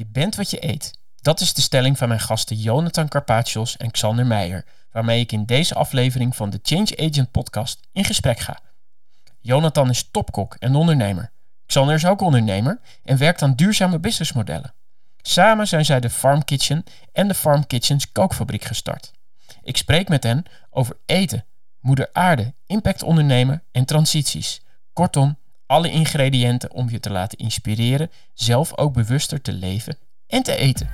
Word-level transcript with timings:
Je 0.00 0.06
bent 0.06 0.36
wat 0.36 0.50
je 0.50 0.66
eet. 0.66 0.90
Dat 1.16 1.40
is 1.40 1.54
de 1.54 1.60
stelling 1.60 1.98
van 1.98 2.08
mijn 2.08 2.20
gasten 2.20 2.56
Jonathan 2.56 3.08
Carpaccios 3.08 3.76
en 3.76 3.90
Xander 3.90 4.26
Meijer, 4.26 4.64
waarmee 4.92 5.20
ik 5.20 5.32
in 5.32 5.44
deze 5.44 5.74
aflevering 5.74 6.36
van 6.36 6.50
de 6.50 6.60
Change 6.62 6.96
Agent 6.96 7.30
podcast 7.30 7.80
in 7.92 8.04
gesprek 8.04 8.38
ga. 8.38 8.60
Jonathan 9.40 9.90
is 9.90 10.08
topkok 10.10 10.54
en 10.54 10.74
ondernemer. 10.74 11.32
Xander 11.66 11.94
is 11.94 12.06
ook 12.06 12.20
ondernemer 12.20 12.80
en 13.04 13.18
werkt 13.18 13.42
aan 13.42 13.54
duurzame 13.54 13.98
businessmodellen. 13.98 14.74
Samen 15.16 15.68
zijn 15.68 15.84
zij 15.84 16.00
de 16.00 16.10
Farm 16.10 16.44
Kitchen 16.44 16.84
en 17.12 17.28
de 17.28 17.34
Farm 17.34 17.66
Kitchens 17.66 18.12
kookfabriek 18.12 18.64
gestart. 18.64 19.12
Ik 19.62 19.76
spreek 19.76 20.08
met 20.08 20.22
hen 20.22 20.44
over 20.70 20.96
eten, 21.06 21.44
moeder 21.80 22.08
aarde, 22.12 22.54
impact 22.66 23.02
ondernemen 23.02 23.62
en 23.72 23.84
transities. 23.84 24.62
Kortom, 24.92 25.38
alle 25.70 25.90
ingrediënten 25.90 26.72
om 26.72 26.90
je 26.90 27.00
te 27.00 27.10
laten 27.10 27.38
inspireren 27.38 28.10
zelf 28.34 28.76
ook 28.78 28.92
bewuster 28.92 29.42
te 29.42 29.52
leven 29.52 29.96
en 30.26 30.42
te 30.42 30.56
eten. 30.56 30.88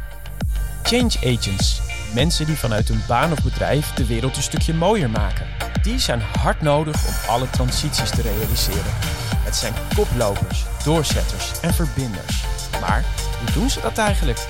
Change 0.83 1.37
agents, 1.37 1.81
mensen 2.15 2.47
die 2.47 2.57
vanuit 2.57 2.89
hun 2.89 3.01
baan 3.09 3.33
of 3.33 3.43
bedrijf 3.43 3.93
de 3.93 4.07
wereld 4.07 4.37
een 4.37 4.43
stukje 4.43 4.75
mooier 4.75 5.11
maken. 5.11 5.47
Die 5.83 5.99
zijn 5.99 6.21
hard 6.21 6.61
nodig 6.61 7.07
om 7.07 7.15
alle 7.29 7.51
transities 7.51 8.11
te 8.11 8.23
realiseren. 8.23 8.93
Het 9.45 9.57
zijn 9.57 9.73
koplopers, 9.95 10.65
doorzetters 10.85 11.61
en 11.61 11.75
verbinders. 11.75 12.45
Maar 12.81 13.05
hoe 13.39 13.53
doen 13.53 13.71
ze 13.71 13.81
dat 13.81 13.99
eigenlijk? 13.99 14.49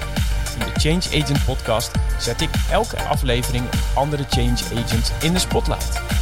In 0.58 0.72
de 0.72 0.80
Change 0.80 1.22
Agent 1.22 1.44
podcast 1.44 1.90
zet 2.18 2.40
ik 2.40 2.50
elke 2.70 3.02
aflevering 3.02 3.64
een 3.72 3.78
andere 3.94 4.24
change 4.28 4.82
agent 4.82 5.12
in 5.20 5.32
de 5.32 5.38
spotlight. 5.38 6.15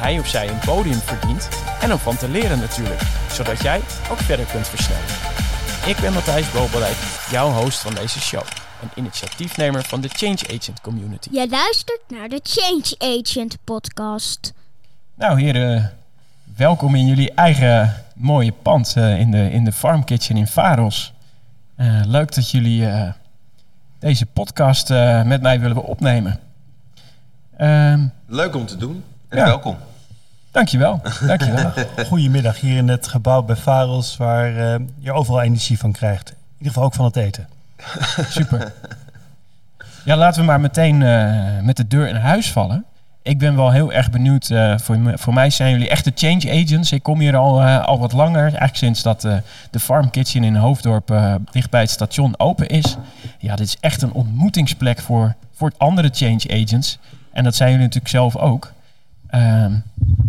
Hij 0.00 0.18
of 0.18 0.26
zij 0.26 0.48
een 0.48 0.58
podium 0.58 0.98
verdient 0.98 1.48
en 1.80 1.92
om 1.92 1.98
van 1.98 2.16
te 2.16 2.28
leren 2.28 2.58
natuurlijk. 2.58 3.00
Zodat 3.32 3.62
jij 3.62 3.80
ook 4.10 4.18
verder 4.18 4.46
kunt 4.46 4.68
versnellen. 4.68 5.04
Ik 5.86 5.96
ben 6.00 6.12
Matthijs 6.12 6.50
Bobelijk, 6.52 6.96
jouw 7.30 7.50
host 7.50 7.78
van 7.78 7.94
deze 7.94 8.20
show. 8.20 8.42
En 8.82 8.88
initiatiefnemer 8.94 9.82
van 9.84 10.00
de 10.00 10.08
Change 10.08 10.38
Agent 10.58 10.80
Community. 10.80 11.28
Je 11.32 11.46
luistert 11.50 12.00
naar 12.08 12.28
de 12.28 12.40
Change 12.42 13.18
Agent 13.20 13.56
podcast. 13.64 14.52
Nou 15.14 15.40
heren, 15.40 15.92
welkom 16.56 16.94
in 16.94 17.06
jullie 17.06 17.32
eigen 17.34 18.04
mooie 18.14 18.52
pand 18.52 18.94
eh, 18.96 19.20
in, 19.20 19.30
de, 19.30 19.50
in 19.50 19.64
de 19.64 19.72
Farm 19.72 20.04
Kitchen 20.04 20.36
in 20.36 20.46
Varos. 20.46 21.12
Eh, 21.76 22.00
leuk 22.06 22.34
dat 22.34 22.50
jullie 22.50 22.86
eh, 22.86 23.12
deze 23.98 24.26
podcast 24.26 24.90
eh, 24.90 25.22
met 25.22 25.42
mij 25.42 25.60
willen 25.60 25.84
opnemen. 25.84 26.40
Ehm, 27.56 28.06
Leuk 28.26 28.54
om 28.54 28.66
te 28.66 28.76
doen. 28.76 29.04
En 29.28 29.38
Ja. 29.38 29.44
welkom. 29.44 29.76
Dankjewel, 30.50 31.00
dankjewel. 31.26 31.72
Goedemiddag 32.08 32.60
hier 32.60 32.76
in 32.76 32.88
het 32.88 33.06
gebouw 33.06 33.42
bij 33.42 33.56
Faros, 33.56 34.16
waar 34.16 34.56
eh, 34.56 34.80
je 34.98 35.12
overal 35.12 35.40
energie 35.42 35.78
van 35.78 35.92
krijgt. 35.92 36.28
In 36.30 36.36
ieder 36.58 36.72
geval 36.72 36.84
ook 36.84 36.94
van 36.94 37.04
het 37.04 37.16
eten. 37.16 37.48
Super. 38.28 38.72
Ja, 40.04 40.16
laten 40.16 40.40
we 40.40 40.46
maar 40.46 40.60
meteen 40.60 41.02
eh, 41.02 41.60
met 41.62 41.76
de 41.76 41.86
deur 41.86 42.08
in 42.08 42.16
huis 42.16 42.52
vallen. 42.52 42.84
Ik 43.22 43.38
ben 43.38 43.56
wel 43.56 43.70
heel 43.70 43.92
erg 43.92 44.10
benieuwd. 44.10 44.50
eh, 44.50 44.78
voor, 44.78 44.98
voor 45.14 45.34
mij 45.34 45.50
zijn 45.50 45.70
jullie 45.70 45.88
echte 45.88 46.12
change 46.14 46.62
agents. 46.64 46.92
Ik 46.92 47.02
kom 47.02 47.20
hier 47.20 47.36
al, 47.36 47.62
al 47.62 47.98
wat 47.98 48.12
langer. 48.12 48.42
Eigenlijk 48.42 48.76
sinds 48.76 49.02
dat 49.02 49.20
de 49.70 49.80
Farm 49.80 50.10
Kitchen 50.10 50.44
in 50.44 50.56
Hoofddorp 50.56 51.10
uh, 51.10 51.34
dicht 51.50 51.70
bij 51.70 51.80
het 51.80 51.90
station 51.90 52.34
open 52.38 52.68
is. 52.68 52.96
Ja, 53.38 53.56
dit 53.56 53.66
is 53.66 53.76
echt 53.80 54.02
een 54.02 54.12
ontmoetingsplek 54.12 55.00
voor, 55.00 55.34
voor 55.54 55.72
andere 55.76 56.10
change 56.12 56.62
agents. 56.62 56.98
En 57.32 57.44
dat 57.44 57.54
zijn 57.54 57.70
jullie 57.70 57.84
natuurlijk 57.84 58.12
zelf 58.12 58.36
ook. 58.36 58.72
Ehm, 59.30 59.74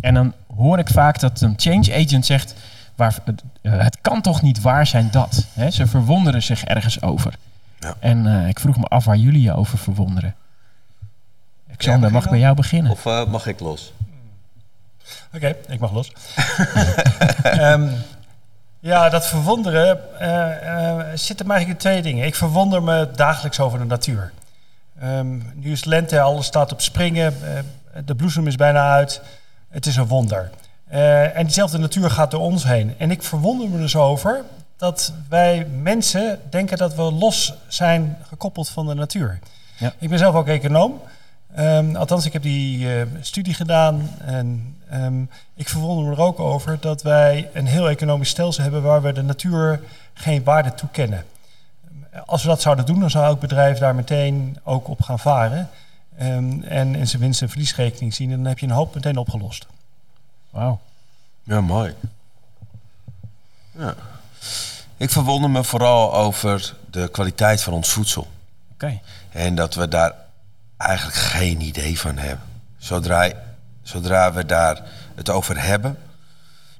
en 0.02 0.14
dan 0.14 0.34
hoor 0.56 0.80
ik 0.80 0.90
vaak 0.90 1.20
dat 1.20 1.42
een 1.42 1.54
change 1.58 1.94
agent 2.06 2.26
zegt... 2.26 2.56
Waar, 2.96 3.18
eh, 3.62 3.72
het 3.78 3.98
kan 4.02 4.22
toch 4.22 4.42
niet 4.42 4.62
waar 4.62 4.88
zijn 4.88 5.10
dat? 5.12 5.46
Hè? 5.54 5.72
Ze 5.72 5.88
verwonderen 5.88 6.44
zich 6.44 6.64
ergens 6.64 7.02
over. 7.02 7.34
Ja. 7.80 7.96
En 8.00 8.28
eh, 8.28 8.48
ik 8.48 8.60
vroeg 8.60 8.78
me 8.78 8.86
af 8.86 9.06
waar 9.06 9.18
jullie 9.18 9.42
je 9.42 9.56
over 9.56 9.78
verwonderen. 9.78 10.36
Xander, 11.78 12.12
mag 12.12 12.24
dan? 12.24 12.32
bij 12.32 12.42
jou 12.42 12.56
beginnen? 12.56 12.92
Of 12.92 13.06
eh, 13.06 13.26
mag 13.26 13.48
ik 13.48 13.60
los? 13.60 13.94
Oké, 15.34 15.56
ik 15.68 15.80
mag 15.80 15.92
los. 15.92 16.12
Ehm, 17.44 17.88
ja, 18.80 19.09
dat 19.09 19.28
verwonderen 19.28 20.20
eh, 20.20 20.90
eh, 20.90 21.06
zit 21.16 21.40
er 21.40 21.46
maar 21.46 21.56
eigenlijk 21.56 21.86
in 21.86 21.92
twee 21.92 22.02
dingen. 22.02 22.25
Ik 22.25 22.36
verwonder 22.36 22.84
me 22.84 23.09
dagelijks 23.16 23.59
over 23.59 23.80
de 23.80 23.86
natuur. 23.86 24.31
Ehm, 25.00 25.40
nu 25.54 25.72
is 25.72 25.86
lente, 25.86 26.20
alles 26.20 26.46
staat 26.46 26.72
op 26.72 26.81
springen, 26.81 27.34
eh, 27.44 27.59
de 28.06 28.16
bloesem 28.16 28.47
is 28.47 28.56
bijna 28.56 28.91
uit. 28.91 29.22
Het 29.69 29.85
is 29.85 29.96
een 29.96 30.07
wonder. 30.07 30.50
Eh, 30.88 31.38
en 31.38 31.44
diezelfde 31.44 31.78
natuur 31.78 32.09
gaat 32.09 32.31
door 32.31 32.41
ons 32.41 32.63
heen. 32.63 32.94
En 32.97 33.12
ik 33.12 33.24
verwonder 33.24 33.69
me 33.69 33.78
dus 33.78 33.96
over 33.96 34.44
dat 34.78 35.13
wij 35.29 35.68
mensen 35.81 36.40
denken 36.50 36.78
dat 36.78 36.96
we 36.96 37.01
los 37.01 37.53
zijn 37.68 38.18
gekoppeld 38.28 38.69
van 38.69 38.88
de 38.88 38.94
natuur. 38.94 39.40
Ja. 39.78 39.94
Ik 39.97 40.09
ben 40.09 40.18
zelf 40.18 40.35
ook 40.35 40.47
econoom. 40.47 41.01
Ehm, 41.56 41.96
althans, 41.96 42.25
ik 42.25 42.34
heb 42.34 42.41
die 42.41 42.96
eh, 42.96 43.06
studie 43.22 43.53
gedaan. 43.53 44.09
En 44.25 44.75
ehm, 44.90 45.22
ik 45.56 45.69
verwonder 45.69 46.06
me 46.06 46.12
er 46.12 46.22
ook 46.22 46.40
over 46.40 46.78
dat 46.80 47.01
wij 47.01 47.50
een 47.53 47.68
heel 47.68 47.90
economisch 47.90 48.30
stelsel 48.30 48.63
hebben 48.63 48.81
waar 48.81 49.01
we 49.01 49.13
de 49.13 49.24
natuur 49.24 49.81
geen 50.13 50.44
waarde 50.44 50.74
toekennen. 50.74 51.25
Als 52.25 52.41
we 52.41 52.47
dat 52.47 52.62
zouden 52.62 52.85
doen, 52.85 53.00
dan 53.00 53.09
zou 53.09 53.25
elk 53.25 53.40
bedrijf 53.40 53.78
daar 53.78 53.96
meteen 53.96 54.57
ook 54.63 54.88
op 54.88 55.01
gaan 55.01 55.19
varen. 55.19 55.69
Ehm, 56.18 56.62
en 56.62 56.96
in 56.96 57.08
zijn 57.08 57.22
winst- 57.22 57.42
en 57.42 57.50
verliesrekening 57.50 58.14
zien. 58.14 58.32
En 58.32 58.38
dan 58.38 58.46
heb 58.46 58.60
je 58.60 58.66
een 58.66 58.72
hoop 58.72 58.96
meteen 58.96 59.18
opgelost. 59.18 59.66
Wauw. 60.50 60.80
Ja, 61.44 61.62
mooi. 61.62 61.94
Ja. 63.72 63.96
Ik 64.98 65.10
verwonder 65.10 65.50
me 65.50 65.64
vooral 65.64 66.14
over 66.14 66.76
de 66.90 67.10
kwaliteit 67.12 67.64
van 67.64 67.74
ons 67.74 67.90
voedsel. 67.90 68.28
Oké. 68.74 69.00
En 69.30 69.56
dat 69.56 69.76
we 69.76 69.88
daar 69.88 70.14
eigenlijk 70.78 71.18
geen 71.18 71.62
idee 71.62 72.00
van 72.00 72.18
hebben. 72.18 72.46
Zodra, 72.78 73.32
zodra 73.82 74.34
we 74.34 74.46
daar 74.46 74.82
het 75.16 75.30
over 75.30 75.64
hebben, 75.64 75.98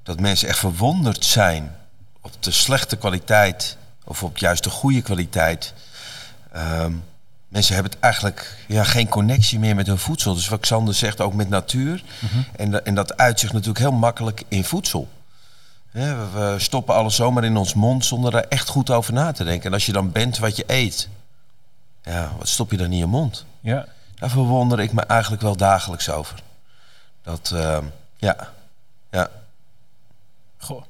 dat 0.03 0.19
mensen 0.19 0.48
echt 0.48 0.59
verwonderd 0.59 1.25
zijn 1.25 1.75
op 2.22 2.44
de 2.44 2.52
slechte 2.52 2.96
kwaliteit 2.96 3.78
of 4.03 4.24
op 4.24 4.38
juist 4.38 4.63
de 4.63 4.69
goede 4.69 5.02
kwaliteit. 5.02 5.74
Ehm, 6.52 6.94
mensen 7.51 7.73
hebben 7.73 7.91
het 7.91 8.01
eigenlijk 8.01 8.56
ja, 8.67 8.84
geen 8.84 9.07
connectie 9.09 9.59
meer 9.59 9.75
met 9.75 9.88
hun 9.88 9.97
voedsel. 9.97 10.34
Dus 10.34 10.47
wat 10.47 10.59
Xander 10.59 10.94
zegt, 10.94 11.22
ook 11.22 11.34
met 11.34 11.50
natuur. 11.50 12.03
en, 12.56 12.72
da- 12.72 12.79
en 12.79 12.95
dat 12.95 13.17
uitzicht 13.17 13.53
natuurlijk 13.53 13.79
heel 13.79 13.91
makkelijk 13.91 14.44
in 14.47 14.63
voedsel. 14.63 15.09
We, 15.91 16.28
we 16.34 16.56
stoppen 16.57 16.95
alles 16.95 17.16
zomaar 17.16 17.44
in 17.44 17.57
ons 17.57 17.73
mond 17.73 18.06
zonder 18.06 18.35
er 18.35 18.47
echt 18.47 18.67
goed 18.69 18.89
over 18.89 19.13
na 19.13 19.31
te 19.31 19.44
denken. 19.44 19.66
En 19.67 19.73
als 19.73 19.85
je 19.85 19.91
dan 19.91 20.12
bent 20.12 20.38
wat 20.38 20.56
je 20.56 20.63
eet, 20.67 21.09
ja, 22.03 22.31
wat 22.38 22.47
stop 22.47 22.72
je 22.72 22.78
dan 22.78 22.91
in 22.91 22.97
je 22.97 23.06
mond? 23.06 23.45
Ja. 23.59 23.85
Daar 24.16 24.29
verwonder 24.29 24.79
ik 24.79 24.94
me 24.94 25.01
eigenlijk 25.01 25.41
wel 25.41 25.56
dagelijks 25.56 26.09
over. 26.09 26.44
Dat, 27.23 27.51
ehm, 27.56 27.85
ja, 28.18 28.50
ja. 29.12 29.29
Goh. 30.57 30.83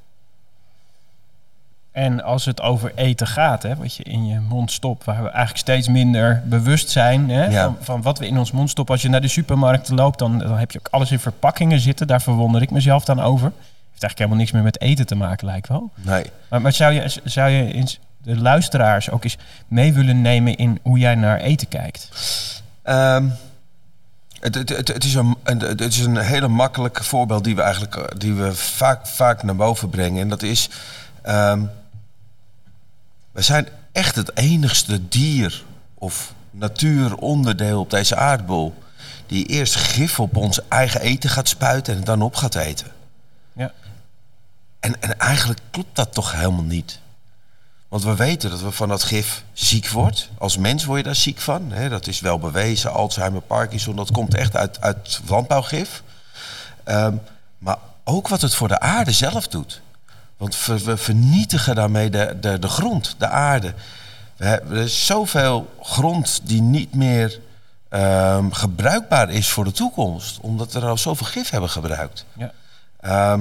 En 1.92 2.22
als 2.22 2.44
het 2.44 2.60
over 2.60 2.92
eten 2.94 3.26
gaat, 3.26 3.62
hè, 3.62 3.76
wat 3.76 3.94
je 3.96 4.02
in 4.02 4.26
je 4.26 4.40
mond 4.40 4.72
stopt, 4.72 5.04
waar 5.04 5.22
we 5.22 5.28
eigenlijk 5.28 5.58
steeds 5.58 5.88
minder 5.88 6.42
bewust 6.44 6.90
zijn 6.90 7.30
hè, 7.30 7.44
Ja. 7.44 7.64
van, 7.64 7.76
van 7.80 8.02
wat 8.02 8.18
we 8.18 8.26
in 8.26 8.38
ons 8.38 8.50
mond 8.52 8.70
stoppen. 8.70 8.94
Als 8.94 9.02
je 9.02 9.08
naar 9.08 9.20
de 9.20 9.28
supermarkt 9.28 9.88
loopt, 9.88 10.18
dan, 10.18 10.38
dan 10.38 10.58
heb 10.58 10.70
je 10.70 10.78
ook 10.78 10.88
alles 10.90 11.10
in 11.10 11.18
verpakkingen 11.18 11.80
zitten. 11.80 12.06
Daar 12.06 12.22
verwonder 12.22 12.62
ik 12.62 12.70
mezelf 12.70 13.04
dan 13.04 13.20
over. 13.20 13.44
Heeft 13.90 14.02
eigenlijk 14.02 14.18
helemaal 14.18 14.38
niks 14.38 14.50
meer 14.52 14.62
met 14.62 14.80
eten 14.80 15.06
te 15.06 15.14
maken, 15.14 15.46
lijkt 15.46 15.68
wel. 15.68 15.90
Nee. 15.94 16.24
Maar, 16.48 16.60
maar 16.60 16.72
zou 16.72 16.92
je, 16.92 17.12
zou 17.24 17.50
je 17.50 17.72
eens 17.72 17.98
de 18.22 18.36
luisteraars 18.36 19.10
ook 19.10 19.24
eens 19.24 19.36
mee 19.68 19.92
willen 19.92 20.20
nemen 20.20 20.56
in 20.56 20.78
hoe 20.82 20.98
jij 20.98 21.14
naar 21.14 21.38
eten 21.40 21.68
kijkt? 21.68 22.08
Ehm, 22.82 23.28
het, 24.40 24.54
het, 24.54 24.68
het, 24.68 24.88
het 24.88 25.04
is 25.04 25.14
een, 25.14 25.36
het 25.44 25.80
is 25.80 25.98
een 25.98 26.16
hele 26.16 26.48
makkelijke 26.48 27.04
voorbeeld 27.04 27.44
die 27.44 27.56
we 27.56 27.62
eigenlijk 27.62 27.96
eh, 27.96 28.04
die 28.18 28.34
we 28.34 28.54
vaak, 28.54 29.06
vaak 29.06 29.42
naar 29.42 29.56
boven 29.56 29.88
brengen. 29.90 30.22
En 30.22 30.28
dat 30.28 30.42
is, 30.42 30.68
ehm, 31.22 31.62
we 33.32 33.42
zijn 33.42 33.68
echt 33.92 34.14
het 34.14 34.36
enigste 34.36 35.08
dier 35.08 35.64
of 35.94 36.32
natuuronderdeel 36.50 37.80
op 37.80 37.90
deze 37.90 38.16
aardbol 38.16 38.74
die 39.26 39.46
eerst 39.46 39.74
gif 39.74 40.20
op 40.20 40.36
ons 40.36 40.68
eigen 40.68 41.00
eten 41.00 41.30
gaat 41.30 41.48
spuiten 41.48 41.92
en 41.92 41.98
het 41.98 42.08
dan 42.08 42.22
op 42.22 42.34
gaat 42.34 42.54
eten. 42.54 42.86
Ja. 43.52 43.72
En, 44.80 45.02
en 45.02 45.18
eigenlijk 45.18 45.60
klopt 45.70 45.96
dat 45.96 46.14
toch 46.14 46.32
helemaal 46.32 46.62
niet. 46.62 47.00
Want 47.88 48.04
we 48.04 48.14
weten 48.14 48.50
dat 48.50 48.60
we 48.60 48.70
van 48.70 48.88
dat 48.88 49.02
gif 49.02 49.44
ziek 49.52 49.88
wordt. 49.88 50.28
Als 50.38 50.56
mens 50.56 50.84
word 50.84 50.98
je 50.98 51.04
daar 51.04 51.14
ziek 51.14 51.38
van. 51.38 51.72
Hè? 51.72 51.88
Dat 51.88 52.06
is 52.06 52.20
wel 52.20 52.38
bewezen. 52.38 52.92
Alzheimer, 52.92 53.40
Parkinson, 53.40 53.96
dat 53.96 54.10
komt 54.10 54.34
echt 54.34 54.56
uit, 54.56 54.80
uit 54.80 55.20
landbouwgif. 55.26 56.02
Ehm, 56.84 57.16
maar 57.58 57.76
ook 58.04 58.28
wat 58.28 58.40
het 58.40 58.54
voor 58.54 58.68
de 58.68 58.80
aarde 58.80 59.12
zelf 59.12 59.48
doet. 59.48 59.80
Want 60.42 60.66
we, 60.66 60.96
vernietigen 60.96 61.74
daarmee 61.74 62.10
de, 62.10 62.36
de, 62.40 62.58
de 62.58 62.68
grond, 62.68 63.14
de 63.18 63.28
aarde. 63.28 63.74
We 64.36 64.44
hebben, 64.44 64.76
er 64.76 64.84
is 64.84 65.06
zoveel 65.06 65.74
grond 65.82 66.40
die 66.42 66.62
niet 66.62 66.94
meer 66.94 67.40
ehm, 67.88 68.50
gebruikbaar 68.50 69.30
is 69.30 69.48
voor 69.48 69.64
de 69.64 69.72
toekomst. 69.72 70.40
Omdat 70.40 70.72
we 70.72 70.80
er 70.80 70.86
al 70.86 70.98
zoveel 70.98 71.26
gif 71.26 71.50
hebben 71.50 71.70
gebruikt. 71.70 72.24
Ja. 72.32 72.52
Ehm, 73.00 73.40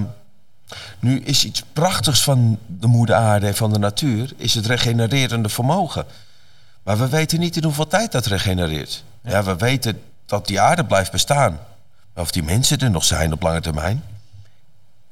nu 0.99 1.19
is 1.19 1.45
iets 1.45 1.63
prachtigs 1.73 2.23
van 2.23 2.59
de 2.67 2.87
moeder 2.87 3.15
aarde 3.15 3.47
en 3.47 3.55
van 3.55 3.73
de 3.73 3.79
natuur... 3.79 4.33
is 4.35 4.53
het 4.53 4.65
regenererende 4.65 5.49
vermogen. 5.49 6.05
Maar 6.83 6.97
we 6.97 7.09
weten 7.09 7.39
niet 7.39 7.55
in 7.55 7.63
hoeveel 7.63 7.87
tijd 7.87 8.11
dat 8.11 8.25
regenereert. 8.25 9.03
Ja, 9.23 9.43
we 9.43 9.55
weten 9.55 10.01
dat 10.25 10.47
die 10.47 10.61
aarde 10.61 10.85
blijft 10.85 11.11
bestaan. 11.11 11.59
Maar 12.13 12.23
of 12.23 12.31
die 12.31 12.43
mensen 12.43 12.79
er 12.79 12.91
nog 12.91 13.03
zijn 13.03 13.33
op 13.33 13.41
lange 13.41 13.61
termijn. 13.61 14.03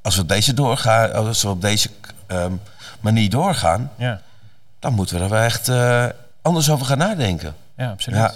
Als 0.01 0.15
we 0.15 0.21
op 0.21 0.27
deze, 0.27 0.53
doorgaan, 0.53 1.13
als 1.13 1.41
we 1.41 1.49
op 1.49 1.61
deze 1.61 1.89
ehm, 2.27 2.53
manier 2.99 3.29
doorgaan, 3.29 3.91
Ja, 3.95 4.21
dan 4.79 4.93
moeten 4.93 5.17
we 5.17 5.23
er 5.23 5.29
wel 5.29 5.41
echt 5.41 5.67
eh, 5.67 6.05
anders 6.41 6.69
over 6.69 6.85
gaan 6.85 6.97
nadenken. 6.97 7.55
ja 7.77 7.91
absoluut. 7.91 8.19
Ja. 8.19 8.33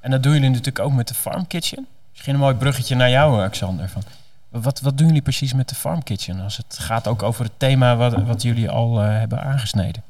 En 0.00 0.10
dat 0.10 0.22
doen 0.22 0.32
jullie 0.32 0.48
natuurlijk 0.48 0.78
ook 0.78 0.92
met 0.92 1.08
de 1.08 1.14
Farm 1.14 1.46
Kitchen. 1.46 1.86
Misschien 2.10 2.34
een 2.34 2.40
mooi 2.40 2.54
bruggetje 2.54 2.94
naar 2.94 3.10
jou, 3.10 3.44
eh, 3.44 3.50
Xander. 3.50 3.88
Van, 3.88 4.02
wat, 4.48 4.80
wat 4.80 4.98
doen 4.98 5.06
jullie 5.06 5.22
precies 5.22 5.52
met 5.52 5.68
de 5.68 5.74
Farm 5.74 6.02
Kitchen? 6.02 6.40
Als 6.40 6.56
het 6.56 6.78
gaat 6.78 7.06
ook 7.06 7.22
over 7.22 7.44
het 7.44 7.52
thema 7.56 7.96
wat, 7.96 8.22
wat 8.22 8.42
jullie 8.42 8.70
al 8.70 9.02
eh, 9.02 9.08
hebben 9.08 9.42
aangesneden. 9.42 10.02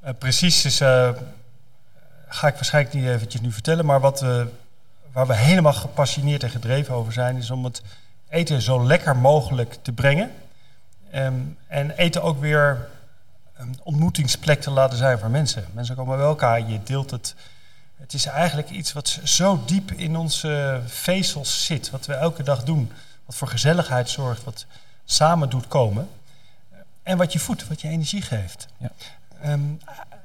Eh, 0.00 0.14
precies 0.18 0.64
is, 0.64 0.80
eh, 0.80 1.10
ga 2.28 2.48
ik 2.48 2.54
waarschijnlijk 2.54 2.94
niet 2.94 3.04
eventjes 3.06 3.40
nu 3.40 3.52
vertellen, 3.52 3.86
maar 3.86 4.00
wat 4.00 4.20
we, 4.20 4.46
waar 5.12 5.26
we 5.26 5.36
helemaal 5.36 5.72
gepassioneerd 5.72 6.42
en 6.42 6.50
gedreven 6.50 6.94
over 6.94 7.12
zijn, 7.12 7.36
is 7.36 7.50
om 7.50 7.64
het 7.64 7.82
eten 8.28 8.62
zo 8.62 8.86
lekker 8.86 9.16
mogelijk 9.16 9.78
te 9.82 9.92
brengen. 9.92 10.30
Ehm, 11.10 11.34
en 11.66 11.90
eten 11.90 12.22
ook 12.22 12.40
weer 12.40 12.88
een 13.54 13.80
ontmoetingsplek 13.82 14.60
te 14.60 14.70
laten 14.70 14.98
zijn 14.98 15.18
voor 15.18 15.30
mensen. 15.30 15.64
Mensen 15.72 15.96
komen 15.96 16.16
bij 16.16 16.26
elkaar, 16.26 16.68
je 16.68 16.82
deelt 16.82 17.10
het. 17.10 17.34
Het 17.96 18.12
is 18.12 18.26
eigenlijk 18.26 18.70
iets 18.70 18.92
wat 18.92 19.20
zo 19.24 19.62
diep 19.66 19.92
in 19.92 20.16
onze 20.16 20.80
vezels 20.86 21.64
zit, 21.64 21.90
wat 21.90 22.06
we 22.06 22.14
elke 22.14 22.42
dag 22.42 22.64
doen. 22.64 22.92
Wat 23.26 23.36
voor 23.36 23.48
gezelligheid 23.48 24.10
zorgt, 24.10 24.44
wat 24.44 24.66
samen 25.04 25.50
doet 25.50 25.68
komen. 25.68 26.08
En 27.02 27.16
wat 27.16 27.32
je 27.32 27.38
voedt, 27.38 27.68
wat 27.68 27.80
je 27.80 27.88
energie 27.88 28.22
geeft. 28.22 28.66
Ja. 28.76 28.90
Ehm, 29.42 29.60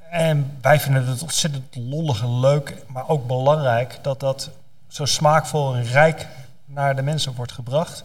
en 0.09 0.57
wij 0.61 0.79
vinden 0.79 1.07
het 1.07 1.21
ontzettend 1.21 1.75
lollig 1.75 2.21
en 2.21 2.39
leuk, 2.39 2.75
maar 2.87 3.09
ook 3.09 3.27
belangrijk 3.27 3.99
dat 4.01 4.19
dat 4.19 4.49
zo 4.87 5.05
smaakvol 5.05 5.75
en 5.75 5.83
rijk 5.83 6.27
naar 6.73 6.95
de 6.95 7.01
mensen 7.01 7.33
wordt 7.35 7.51
gebracht. 7.51 8.03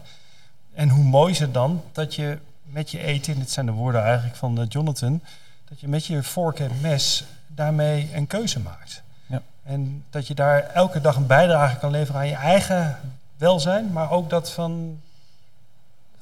En 0.73 0.89
hoe 0.89 1.03
mooi 1.03 1.31
is 1.31 1.39
het 1.39 1.53
dan 1.53 1.83
dat 1.91 2.15
je 2.15 2.37
met 2.63 2.91
je 2.91 2.99
eten, 2.99 3.39
dit 3.39 3.51
zijn 3.51 3.65
de 3.65 3.71
woorden 3.71 4.03
eigenlijk 4.03 4.35
van 4.35 4.59
eh, 4.59 4.65
Jonathan, 4.69 5.21
dat 5.69 5.79
je 5.79 5.87
met 5.87 6.05
je 6.05 6.23
vork 6.23 6.59
en 6.59 6.71
mes 6.81 7.23
daarmee 7.47 8.09
een 8.13 8.27
keuze 8.27 8.59
maakt. 8.59 9.01
Ja. 9.25 9.41
En 9.63 10.03
dat 10.09 10.27
je 10.27 10.33
daar 10.33 10.59
elke 10.59 11.01
dag 11.01 11.15
een 11.15 11.27
bijdrage 11.27 11.77
kan 11.77 11.91
leveren 11.91 12.21
aan 12.21 12.27
je 12.27 12.35
eigen 12.35 12.99
welzijn, 13.37 13.91
maar 13.91 14.11
ook 14.11 14.29
dat 14.29 14.51
van, 14.51 15.01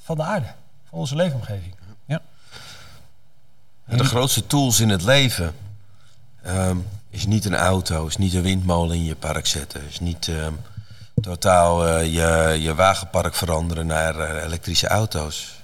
van 0.03 0.15
de 0.15 0.23
aarde, 0.23 0.47
van 0.89 0.99
onze 0.99 1.15
leefomgeving. 1.15 1.75
En 3.87 3.97
de 3.97 4.03
grootste 4.03 4.47
tools 4.47 4.79
in 4.79 4.89
het 4.89 5.03
leven 5.03 5.55
ehm, 6.43 6.77
is 7.09 7.25
niet 7.25 7.45
een 7.45 7.55
auto, 7.55 8.07
is 8.07 8.17
niet 8.17 8.33
een 8.33 8.41
windmolen 8.41 8.95
in 8.95 9.03
je 9.03 9.15
park 9.15 9.45
zetten, 9.45 9.87
is 9.87 9.99
niet 9.99 10.27
ehm, 10.27 10.53
totaal 11.21 11.87
eh, 11.87 12.13
je, 12.13 12.61
je 12.61 12.75
wagenpark 12.75 13.35
veranderen 13.35 13.85
naar 13.87 14.19
eh, 14.19 14.43
elektrische 14.43 14.87
auto's. 14.87 15.55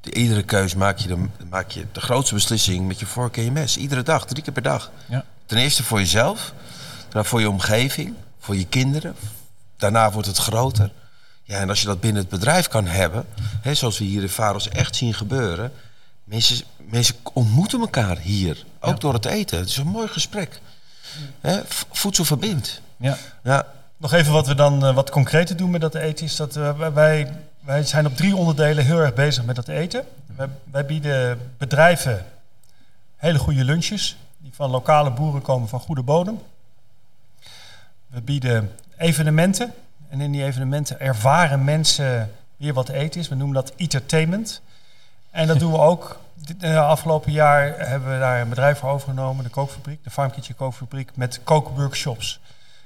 De, 0.00 0.12
iedere 0.14 0.42
keus 0.42 0.74
maak 0.74 0.98
je, 0.98 1.08
de, 1.08 1.26
maak 1.50 1.70
je 1.70 1.86
de 1.92 2.00
grootste 2.00 2.34
beslissing 2.34 2.86
met 2.86 2.98
je 2.98 3.06
vork 3.06 3.36
en 3.36 3.44
je 3.44 3.50
mes. 3.50 3.76
Iedere 3.76 4.02
dag, 4.02 4.26
drie 4.26 4.42
keer 4.42 4.52
per 4.52 4.62
dag. 4.62 4.90
Ja. 5.06 5.24
Ten 5.46 5.58
eerste 5.58 5.82
voor 5.84 5.98
jezelf, 5.98 6.52
daarna 7.08 7.28
voor 7.28 7.40
je 7.40 7.48
omgeving, 7.50 8.14
voor 8.38 8.56
je 8.56 8.66
kinderen. 8.66 9.14
Daarna 9.76 10.12
wordt 10.12 10.28
het 10.28 10.36
groter. 10.36 10.90
Ja, 11.42 11.58
en 11.58 11.68
als 11.68 11.80
je 11.80 11.86
dat 11.86 12.00
binnen 12.00 12.22
het 12.22 12.30
bedrijf 12.30 12.68
kan 12.68 12.86
hebben, 12.86 13.26
hè, 13.38 13.74
zoals 13.74 13.98
we 13.98 14.04
hier 14.04 14.22
in 14.22 14.28
Faros 14.28 14.68
echt 14.68 14.96
zien 14.96 15.14
gebeuren. 15.14 15.72
Mensen, 16.24 16.64
mensen 16.78 17.14
ontmoeten 17.32 17.80
elkaar 17.80 18.18
hier, 18.18 18.64
ook 18.80 18.92
Ja. 18.94 18.98
door 18.98 19.12
het 19.12 19.24
eten. 19.24 19.58
Het 19.58 19.68
is 19.68 19.76
een 19.76 19.86
mooi 19.86 20.08
gesprek. 20.08 20.60
Hè, 21.40 21.60
voedsel 21.92 22.24
verbindt. 22.24 22.80
Ja, 22.96 23.18
Ja, 23.42 23.66
Nog 23.96 24.12
even 24.12 24.32
wat 24.32 24.46
we 24.46 24.54
dan 24.54 24.86
eh, 24.86 24.94
wat 24.94 25.10
concreter 25.10 25.56
doen 25.56 25.70
met 25.70 25.80
dat 25.80 25.94
eten 25.94 26.24
is 26.24 26.36
dat 26.36 26.56
eh, 26.56 26.88
wij, 26.92 27.32
wij 27.60 27.82
zijn 27.82 28.06
op 28.06 28.16
drie 28.16 28.36
onderdelen 28.36 28.84
heel 28.84 28.98
erg 28.98 29.14
bezig 29.14 29.44
met 29.44 29.56
dat 29.56 29.68
eten. 29.68 30.04
Wij, 30.36 30.48
wij 30.70 30.86
bieden 30.86 31.52
bedrijven 31.58 32.24
hele 33.16 33.38
goede 33.38 33.64
lunches 33.64 34.16
die 34.38 34.52
van 34.54 34.70
lokale 34.70 35.10
boeren 35.10 35.42
komen 35.42 35.68
van 35.68 35.80
goede 35.80 36.02
bodem. 36.02 36.38
We 38.06 38.20
bieden 38.20 38.70
evenementen 38.96 39.72
en 40.08 40.20
in 40.20 40.32
die 40.32 40.44
evenementen 40.44 41.00
ervaren 41.00 41.64
mensen 41.64 42.30
weer 42.56 42.74
wat 42.74 42.88
eten 42.88 43.20
is. 43.20 43.28
We 43.28 43.34
noemen 43.34 43.54
dat 43.54 43.72
entertainment. 43.76 44.62
En 45.30 45.46
dat 45.46 45.58
doen 45.58 45.72
we 45.72 45.78
ook. 45.78 46.20
Eh, 46.60 46.88
afgelopen 46.88 47.32
jaar 47.32 47.88
hebben 47.88 48.12
we 48.12 48.18
daar 48.18 48.40
een 48.40 48.48
bedrijf 48.48 48.78
voor 48.78 48.90
overgenomen, 48.90 49.44
de 49.44 49.50
kookfabriek, 49.50 50.04
de 50.04 50.10
Farm 50.10 50.30
Kitchen 50.30 50.54
kookfabriek, 50.54 51.10
met 51.14 51.40
kookworkshops. 51.44 52.40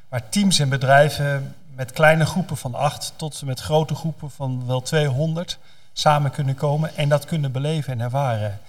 Waar 0.09 0.29
teams 0.29 0.59
en 0.59 0.69
bedrijven 0.69 1.55
met 1.75 1.93
kleine 1.93 2.27
groepen 2.27 2.57
van 2.57 2.75
acht 2.75 3.13
tot 3.17 3.43
met 3.43 3.61
grote 3.61 3.95
groepen 3.95 4.31
van 4.31 4.67
wel 4.67 4.81
200 4.81 5.59
samen 5.93 6.31
kunnen 6.31 6.55
komen 6.55 6.97
en 6.97 7.09
dat 7.09 7.25
kunnen 7.25 7.53
beleven 7.53 7.93
en 7.93 8.01
ervaren. 8.01 8.61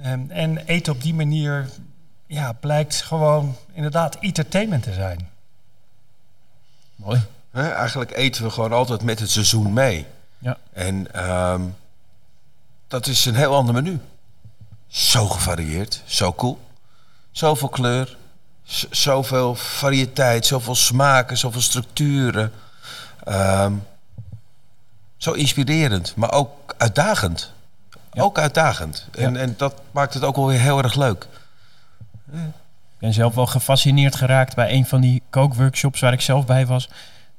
En, 0.00 0.30
en 0.30 0.58
eten 0.58 0.92
op 0.92 1.02
die 1.02 1.14
manier 1.14 1.68
ja, 2.26 2.52
blijkt 2.52 3.02
gewoon 3.02 3.56
inderdaad 3.72 4.16
entertainment 4.16 4.82
te 4.82 4.92
zijn. 4.92 5.28
mooi. 6.96 7.22
hè, 7.50 7.68
eigenlijk 7.68 8.16
eten 8.16 8.44
we 8.44 8.50
gewoon 8.50 8.72
altijd 8.72 9.02
met 9.02 9.20
het 9.20 9.30
seizoen 9.30 9.72
mee. 9.72 10.06
Ja. 10.38 10.58
En 10.72 11.12
ehm, 11.12 11.62
dat 12.88 13.06
is 13.06 13.24
een 13.24 13.34
heel 13.34 13.54
ander 13.54 13.74
menu. 13.74 14.00
Zo 14.86 15.28
gevarieerd, 15.28 16.02
zo 16.04 16.32
cool. 16.32 16.60
Zoveel 17.30 17.68
kleur, 17.68 18.16
zoveel 18.90 19.54
variëteit, 19.54 20.46
zoveel 20.46 20.74
smaken, 20.74 21.38
zoveel 21.38 21.60
structuren. 21.60 22.52
Ehm, 23.24 23.72
zo 25.16 25.32
inspirerend, 25.32 26.16
maar 26.16 26.32
ook 26.32 26.74
uitdagend. 26.78 27.52
Ja. 28.12 28.22
Ook 28.22 28.38
uitdagend. 28.38 29.08
Ja. 29.12 29.32
en 29.32 29.54
dat 29.56 29.74
maakt 29.90 30.14
het 30.14 30.24
ook 30.24 30.36
wel 30.36 30.46
weer 30.46 30.60
heel 30.60 30.82
erg 30.82 30.94
leuk. 30.94 31.26
Ik 32.32 32.98
ben 32.98 33.12
zelf 33.12 33.34
wel 33.34 33.46
gefascineerd 33.46 34.14
geraakt 34.14 34.54
bij 34.54 34.72
een 34.72 34.86
van 34.86 35.00
die 35.00 35.22
kookworkshops 35.30 36.00
waar 36.00 36.12
ik 36.12 36.20
zelf 36.20 36.46
bij 36.46 36.66
was. 36.66 36.88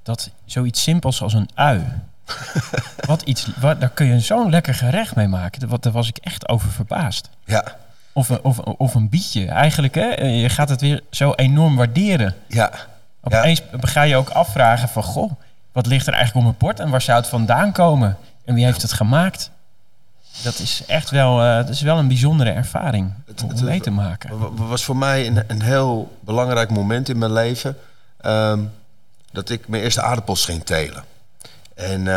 Dat 0.04 0.30
zoiets 0.46 0.82
simpels 0.82 1.22
als 1.22 1.34
een 1.34 1.50
ui. 1.54 1.84
wat 3.08 3.22
iets, 3.22 3.48
wat, 3.60 3.80
daar 3.80 3.90
kun 3.90 4.06
je 4.06 4.20
zo'n 4.20 4.50
lekker 4.50 4.74
gerecht 4.74 5.16
mee 5.16 5.28
maken. 5.28 5.70
Wat, 5.70 5.84
daar 5.84 5.94
was 5.94 6.08
ik 6.08 6.18
echt 6.18 6.50
over 6.50 6.72
verbaasd. 6.72 7.30
Ja, 7.46 7.78
Of, 8.18 8.30
een- 8.30 8.44
of, 8.44 8.60
of 8.60 8.94
een 8.96 9.10
bietje. 9.10 9.46
Eigenlijk, 9.46 9.96
hè, 9.96 10.08
je 10.26 10.50
gaat 10.50 10.70
het 10.70 10.82
weer 10.82 11.02
zo 11.10 11.32
enorm 11.36 11.76
waarderen. 11.76 12.36
ja. 12.48 12.72
Opeens 13.22 13.62
ga 13.82 14.02
je 14.02 14.16
ook 14.16 14.30
afvragen 14.30 14.90
van... 14.90 15.04
Goh, 15.04 15.32
wat 15.72 15.86
ligt 15.86 16.08
er 16.08 16.14
eigenlijk 16.14 16.46
op 16.46 16.52
mijn 16.52 16.64
bord 16.70 16.80
en 16.80 16.90
waar 16.92 17.02
zou 17.02 17.18
het 17.20 17.28
vandaan 17.28 17.72
komen? 17.72 18.18
En 18.46 18.56
wie 18.56 18.66
heeft 18.66 18.82
het 18.82 18.94
gemaakt? 18.94 19.52
Dat 20.44 20.60
is 20.60 20.84
echt 20.88 21.10
wel, 21.10 21.42
eh, 21.42 21.56
dat 21.56 21.70
is 21.70 21.82
wel 21.82 21.98
een 21.98 22.08
bijzondere 22.08 22.50
ervaring 22.52 23.12
Het- 23.28 23.44
om 23.44 23.50
het- 23.50 23.62
mee 23.62 23.80
te 23.82 23.92
maken. 23.92 24.40
wa- 24.40 24.66
was 24.68 24.84
voor 24.84 24.98
mij 24.98 25.28
een, 25.28 25.44
een 25.48 25.62
heel 25.62 26.18
belangrijk 26.20 26.70
moment 26.72 27.10
in 27.10 27.18
mijn 27.18 27.34
leven. 27.34 27.78
ehm, 28.22 28.60
dat 29.32 29.50
ik 29.50 29.68
mijn 29.68 29.84
eerste 29.84 30.02
aardappels 30.02 30.46
ging 30.46 30.64
telen. 30.64 31.04
En 31.76 32.08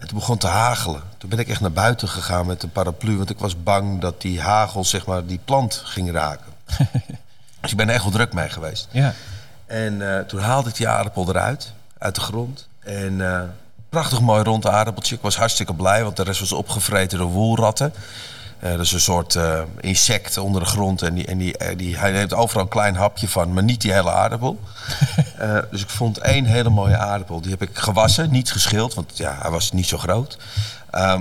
ehm, 0.00 0.06
het 0.06 0.14
begon 0.14 0.38
te 0.38 0.46
hagelen. 0.46 1.02
Toen 1.18 1.28
ben 1.30 1.38
ik 1.38 1.48
echt 1.48 1.60
naar 1.60 1.72
buiten 1.72 2.08
gegaan 2.08 2.46
met 2.46 2.62
een 2.62 2.70
paraplu. 2.70 3.16
Want 3.16 3.30
ik 3.30 3.38
was 3.38 3.62
bang 3.62 4.00
dat 4.00 4.20
die 4.20 4.40
hagel 4.40 4.84
zeg 4.84 5.06
maar, 5.06 5.26
die 5.26 5.40
plant 5.44 5.82
ging 5.84 6.12
raken. 6.12 6.52
dus 7.60 7.70
ik 7.70 7.76
ben 7.76 7.88
er 7.88 7.94
echt 7.94 8.02
wel 8.02 8.12
druk 8.12 8.32
mee 8.32 8.48
geweest. 8.48 8.88
Ja, 8.90 9.14
En 9.66 10.16
eh, 10.16 10.24
toen 10.24 10.40
haalde 10.40 10.68
ik 10.68 10.76
die 10.76 10.88
aardappel 10.88 11.28
eruit, 11.28 11.72
uit 11.98 12.14
de 12.14 12.20
grond. 12.20 12.68
En 12.78 13.32
eh, 13.32 13.42
prachtig 13.88 14.20
mooi 14.20 14.42
rond 14.42 14.66
aardappeltje. 14.66 15.14
Ik 15.14 15.22
was 15.22 15.36
hartstikke 15.36 15.74
blij, 15.74 16.04
want 16.04 16.16
de 16.16 16.22
rest 16.22 16.40
was 16.40 16.52
opgevreten 16.52 17.18
door 17.18 17.30
woelratten. 17.30 17.92
Eh, 18.60 18.70
dat 18.70 18.80
is 18.80 18.92
een 18.92 19.00
soort 19.00 19.34
eh, 19.34 19.60
insect 19.80 20.38
onder 20.38 20.60
de 20.60 20.66
grond. 20.68 21.02
En, 21.02 21.14
die, 21.14 21.26
en 21.26 21.38
die, 21.38 21.76
die, 21.76 21.96
hij 21.96 22.10
neemt 22.10 22.34
overal 22.34 22.62
een 22.62 22.68
klein 22.68 22.94
hapje 22.94 23.28
van, 23.28 23.52
maar 23.52 23.62
niet 23.62 23.80
die 23.80 23.92
hele 23.92 24.10
aardappel. 24.10 24.60
Eh, 25.40 25.58
dus 25.70 25.82
ik 25.82 25.90
vond 25.90 26.18
één 26.18 26.44
hele 26.44 26.70
mooie 26.70 26.96
aardappel. 26.96 27.40
Die 27.40 27.50
heb 27.50 27.62
ik 27.62 27.78
gewassen, 27.78 28.30
niet 28.30 28.52
geschild, 28.52 28.94
want 28.94 29.16
ja, 29.16 29.38
hij 29.40 29.50
was 29.50 29.72
niet 29.72 29.86
zo 29.86 29.98
groot. 29.98 30.38
Ehm, 30.90 31.20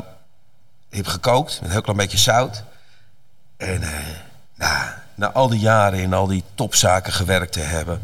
die 0.89 0.97
heb 0.97 1.05
ik 1.05 1.11
gekookt 1.11 1.53
met 1.53 1.63
een 1.63 1.71
heel 1.71 1.81
klein 1.81 1.97
beetje 1.97 2.17
zout. 2.17 2.63
En 3.57 3.81
eh, 3.81 3.89
nou, 4.55 4.89
na 5.15 5.31
al 5.31 5.47
die 5.47 5.59
jaren 5.59 5.99
in 5.99 6.13
al 6.13 6.27
die 6.27 6.43
topzaken 6.55 7.13
gewerkt 7.13 7.53
te 7.53 7.59
hebben, 7.59 8.01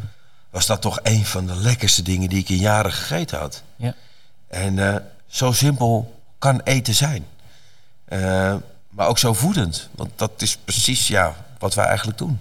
was 0.49 0.65
dat 0.65 0.81
toch 0.81 0.99
een 1.03 1.25
van 1.25 1.45
de 1.45 1.55
lekkerste 1.55 2.01
dingen 2.01 2.29
die 2.29 2.39
ik 2.39 2.49
in 2.49 2.57
jaren 2.57 2.93
gegeten 2.93 3.39
had. 3.39 3.63
ja. 3.75 3.93
En 4.47 4.79
eh, 4.79 4.95
zo 5.27 5.51
simpel 5.51 6.21
kan 6.39 6.61
eten 6.63 6.93
zijn. 6.95 7.25
Maar 8.89 9.07
ook 9.07 9.17
zo 9.17 9.33
voedend. 9.33 9.89
Want 9.91 10.11
dat 10.15 10.31
is 10.37 10.57
precies 10.57 11.07
ja, 11.07 11.35
wat 11.59 11.73
wij 11.73 11.85
eigenlijk 11.85 12.17
doen. 12.17 12.39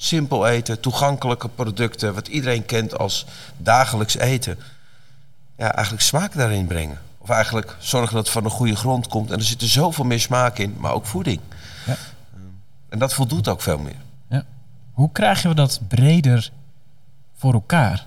Ja. 0.00 0.06
Simpel 0.06 0.46
eten, 0.46 0.80
toegankelijke 0.80 1.48
producten, 1.48 2.14
wat 2.14 2.28
iedereen 2.28 2.66
kent 2.66 2.98
als 2.98 3.26
dagelijks 3.56 4.16
eten. 4.16 4.58
Ja, 5.56 5.72
eigenlijk 5.72 6.04
smaak 6.04 6.34
daarin 6.34 6.66
brengen. 6.66 6.98
Of 7.18 7.28
eigenlijk 7.28 7.76
zorgen 7.78 8.14
dat 8.14 8.24
het 8.24 8.32
van 8.32 8.44
een 8.44 8.50
goede 8.50 8.76
grond 8.76 9.06
komt. 9.06 9.30
En 9.30 9.38
er 9.38 9.44
zit 9.44 9.62
er 9.62 9.68
zoveel 9.68 10.04
meer 10.04 10.20
smaak 10.20 10.58
in, 10.58 10.76
maar 10.78 10.92
ook 10.92 11.06
voeding. 11.06 11.40
Ja. 11.86 11.96
En 12.88 12.98
dat 12.98 13.14
voldoet 13.14 13.48
ook 13.48 13.62
veel 13.62 13.78
meer. 13.78 13.96
Hoe 14.92 15.12
krijgen 15.12 15.48
we 15.48 15.54
dat 15.54 15.80
breder 15.88 16.50
voor 17.36 17.52
elkaar? 17.52 18.06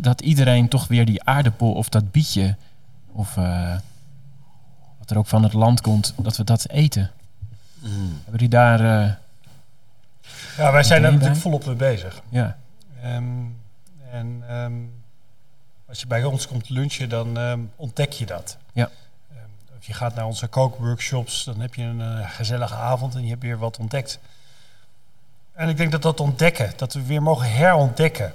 Dat 0.00 0.20
iedereen 0.20 0.68
toch 0.68 0.88
weer 0.88 1.04
die 1.04 1.24
aardappel 1.24 1.72
of 1.72 1.88
dat 1.88 2.12
bietje 2.12 2.56
of 3.12 3.36
eh, 3.36 3.76
wat 4.98 5.10
er 5.10 5.18
ook 5.18 5.26
van 5.26 5.42
het 5.42 5.52
land 5.52 5.80
komt, 5.80 6.14
dat 6.16 6.36
we 6.36 6.44
dat 6.44 6.68
eten. 6.68 7.10
Hebben 8.22 8.38
die 8.38 8.48
daar, 8.48 8.80
eh, 8.80 9.12
Ja, 10.58 10.72
wij 10.72 10.82
zijn 10.82 10.98
Ideeën 10.98 11.14
natuurlijk 11.14 11.40
volop 11.40 11.66
mee 11.66 11.74
bezig. 11.74 12.20
ja, 12.28 12.58
Ehm, 13.02 13.24
en 14.10 14.42
ehm, 14.48 14.72
als 15.88 16.00
je 16.00 16.06
bij 16.06 16.24
ons 16.24 16.46
komt 16.46 16.68
lunchen, 16.68 17.08
dan 17.08 17.38
ehm, 17.38 17.60
ontdek 17.76 18.12
je 18.12 18.26
dat. 18.26 18.56
Ja. 18.72 18.90
Of 19.78 19.86
je 19.86 19.92
gaat 19.92 20.14
naar 20.14 20.26
onze 20.26 20.46
kookworkshops, 20.46 21.44
dan 21.44 21.60
heb 21.60 21.74
je 21.74 21.82
een 21.82 22.00
eh, 22.00 22.30
gezellige 22.30 22.74
avond 22.74 23.14
en 23.14 23.22
je 23.22 23.28
hebt 23.28 23.42
weer 23.42 23.58
wat 23.58 23.78
ontdekt. 23.78 24.18
En 25.52 25.68
ik 25.68 25.76
denk 25.76 25.92
dat 25.92 26.02
dat 26.02 26.20
ontdekken, 26.20 26.72
dat 26.76 26.92
we 26.92 27.02
weer 27.02 27.22
mogen 27.22 27.52
herontdekken. 27.52 28.32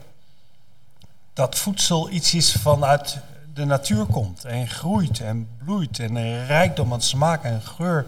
Dat 1.34 1.58
voedsel 1.58 2.10
iets 2.10 2.34
is 2.34 2.53
vanuit 2.53 3.18
de 3.53 3.65
natuur 3.65 4.06
komt 4.06 4.46
en 4.46 4.68
groeit 4.68 5.20
en 5.20 5.48
bloeit 5.58 6.00
en 6.00 6.15
een 6.15 6.46
rijkdom 6.46 6.94
aan 6.94 7.01
smaak 7.01 7.44
en 7.44 7.62
geur 7.62 8.06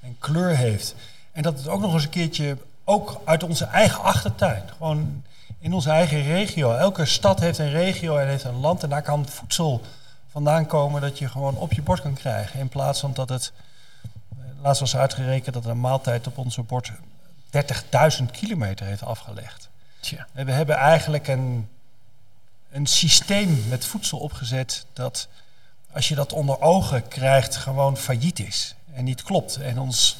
en 0.00 0.16
kleur 0.18 0.56
heeft. 0.56 0.94
En 1.32 1.42
dat 1.42 1.58
het 1.58 1.68
ook 1.68 1.80
nog 1.80 1.92
eens 1.94 2.04
een 2.04 2.10
keertje 2.10 2.56
ook 2.84 3.20
uit 3.24 3.42
onze 3.42 3.64
eigen 3.64 4.02
achtertuin, 4.02 4.62
gewoon 4.76 5.24
in 5.58 5.72
onze 5.72 5.90
eigen 5.90 6.22
regio. 6.22 6.74
Elke 6.74 7.04
stad 7.04 7.40
heeft 7.40 7.58
een 7.58 7.70
regio 7.70 8.16
en 8.16 8.28
heeft 8.28 8.44
een 8.44 8.60
land 8.60 8.82
en 8.82 8.88
daar 8.88 9.02
kan 9.02 9.28
voedsel 9.28 9.80
vandaan 10.30 10.66
komen 10.66 11.00
dat 11.00 11.18
je 11.18 11.28
gewoon 11.28 11.56
op 11.56 11.72
je 11.72 11.82
bord 11.82 12.00
kan 12.00 12.14
krijgen. 12.14 12.60
In 12.60 12.68
plaats 12.68 13.00
van 13.00 13.12
dat 13.14 13.28
het, 13.28 13.52
eh, 14.30 14.36
laatst 14.62 14.80
was 14.80 14.96
uitgerekend 14.96 15.54
dat 15.54 15.64
een 15.64 15.80
maaltijd 15.80 16.26
op 16.26 16.38
onze 16.38 16.62
bord 16.62 16.92
30.000 17.50 18.30
kilometer 18.30 18.86
heeft 18.86 19.02
afgelegd. 19.02 19.68
tja, 20.00 20.26
En 20.32 20.46
We 20.46 20.52
hebben 20.52 20.76
eigenlijk 20.76 21.28
een, 21.28 21.68
een 22.70 22.86
systeem 22.86 23.64
met 23.68 23.84
voedsel 23.84 24.18
opgezet 24.18 24.86
dat 24.92 25.28
als 25.92 26.08
je 26.08 26.14
dat 26.14 26.32
onder 26.32 26.60
ogen 26.60 27.08
krijgt 27.08 27.56
gewoon 27.56 27.96
failliet 27.96 28.38
is 28.38 28.74
en 28.94 29.04
niet 29.04 29.22
klopt 29.22 29.56
en 29.56 29.78
ons 29.78 30.16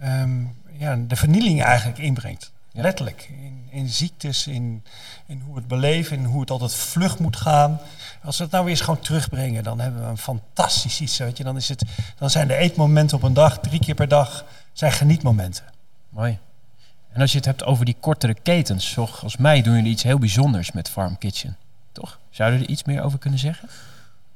ehm, 0.00 0.44
ja, 0.78 0.96
de 0.96 1.16
vernieling 1.16 1.62
eigenlijk 1.62 1.98
inbrengt. 1.98 2.52
Ja. 2.72 2.82
Letterlijk. 2.82 3.30
In, 3.42 3.66
in 3.70 3.88
ziektes, 3.88 4.46
in, 4.46 4.84
in 5.26 5.40
hoe 5.46 5.56
het 5.56 5.68
beleven, 5.68 6.16
in 6.16 6.24
hoe 6.24 6.40
het 6.40 6.50
altijd 6.50 6.74
vlug 6.74 7.18
moet 7.18 7.36
gaan. 7.36 7.80
Als 8.24 8.36
we 8.36 8.42
het 8.42 8.52
nou 8.52 8.64
weer 8.64 8.72
eens 8.74 8.82
gewoon 8.82 9.00
terugbrengen, 9.00 9.62
dan 9.62 9.80
hebben 9.80 10.02
we 10.02 10.08
een 10.08 10.18
fantastisch 10.18 11.00
iets. 11.00 11.18
Weet 11.18 11.36
je. 11.36 11.44
Dan, 11.44 11.56
is 11.56 11.68
het, 11.68 11.82
dan 12.18 12.30
zijn 12.30 12.48
de 12.48 12.54
eetmomenten 12.56 13.16
op 13.16 13.22
een 13.22 13.34
dag, 13.34 13.58
drie 13.58 13.80
keer 13.80 13.94
per 13.94 14.08
dag, 14.08 14.44
zijn 14.72 14.92
genietmomenten. 14.92 15.64
mooi. 16.08 16.38
En 17.12 17.20
als 17.20 17.30
je 17.30 17.36
het 17.36 17.46
hebt 17.46 17.64
over 17.64 17.84
die 17.84 17.96
kortere 18.00 18.34
ketens, 18.34 18.94
volgens 18.94 19.36
mij 19.36 19.62
doen 19.62 19.74
jullie 19.74 19.90
iets 19.90 20.02
heel 20.02 20.18
bijzonders 20.18 20.72
met 20.72 20.90
Farm 20.90 21.18
Kitchen. 21.18 21.56
Toch? 21.92 22.18
Zouden 22.30 22.58
we 22.58 22.64
er 22.64 22.70
iets 22.70 22.84
meer 22.84 23.02
over 23.02 23.18
kunnen 23.18 23.38
zeggen? 23.38 23.68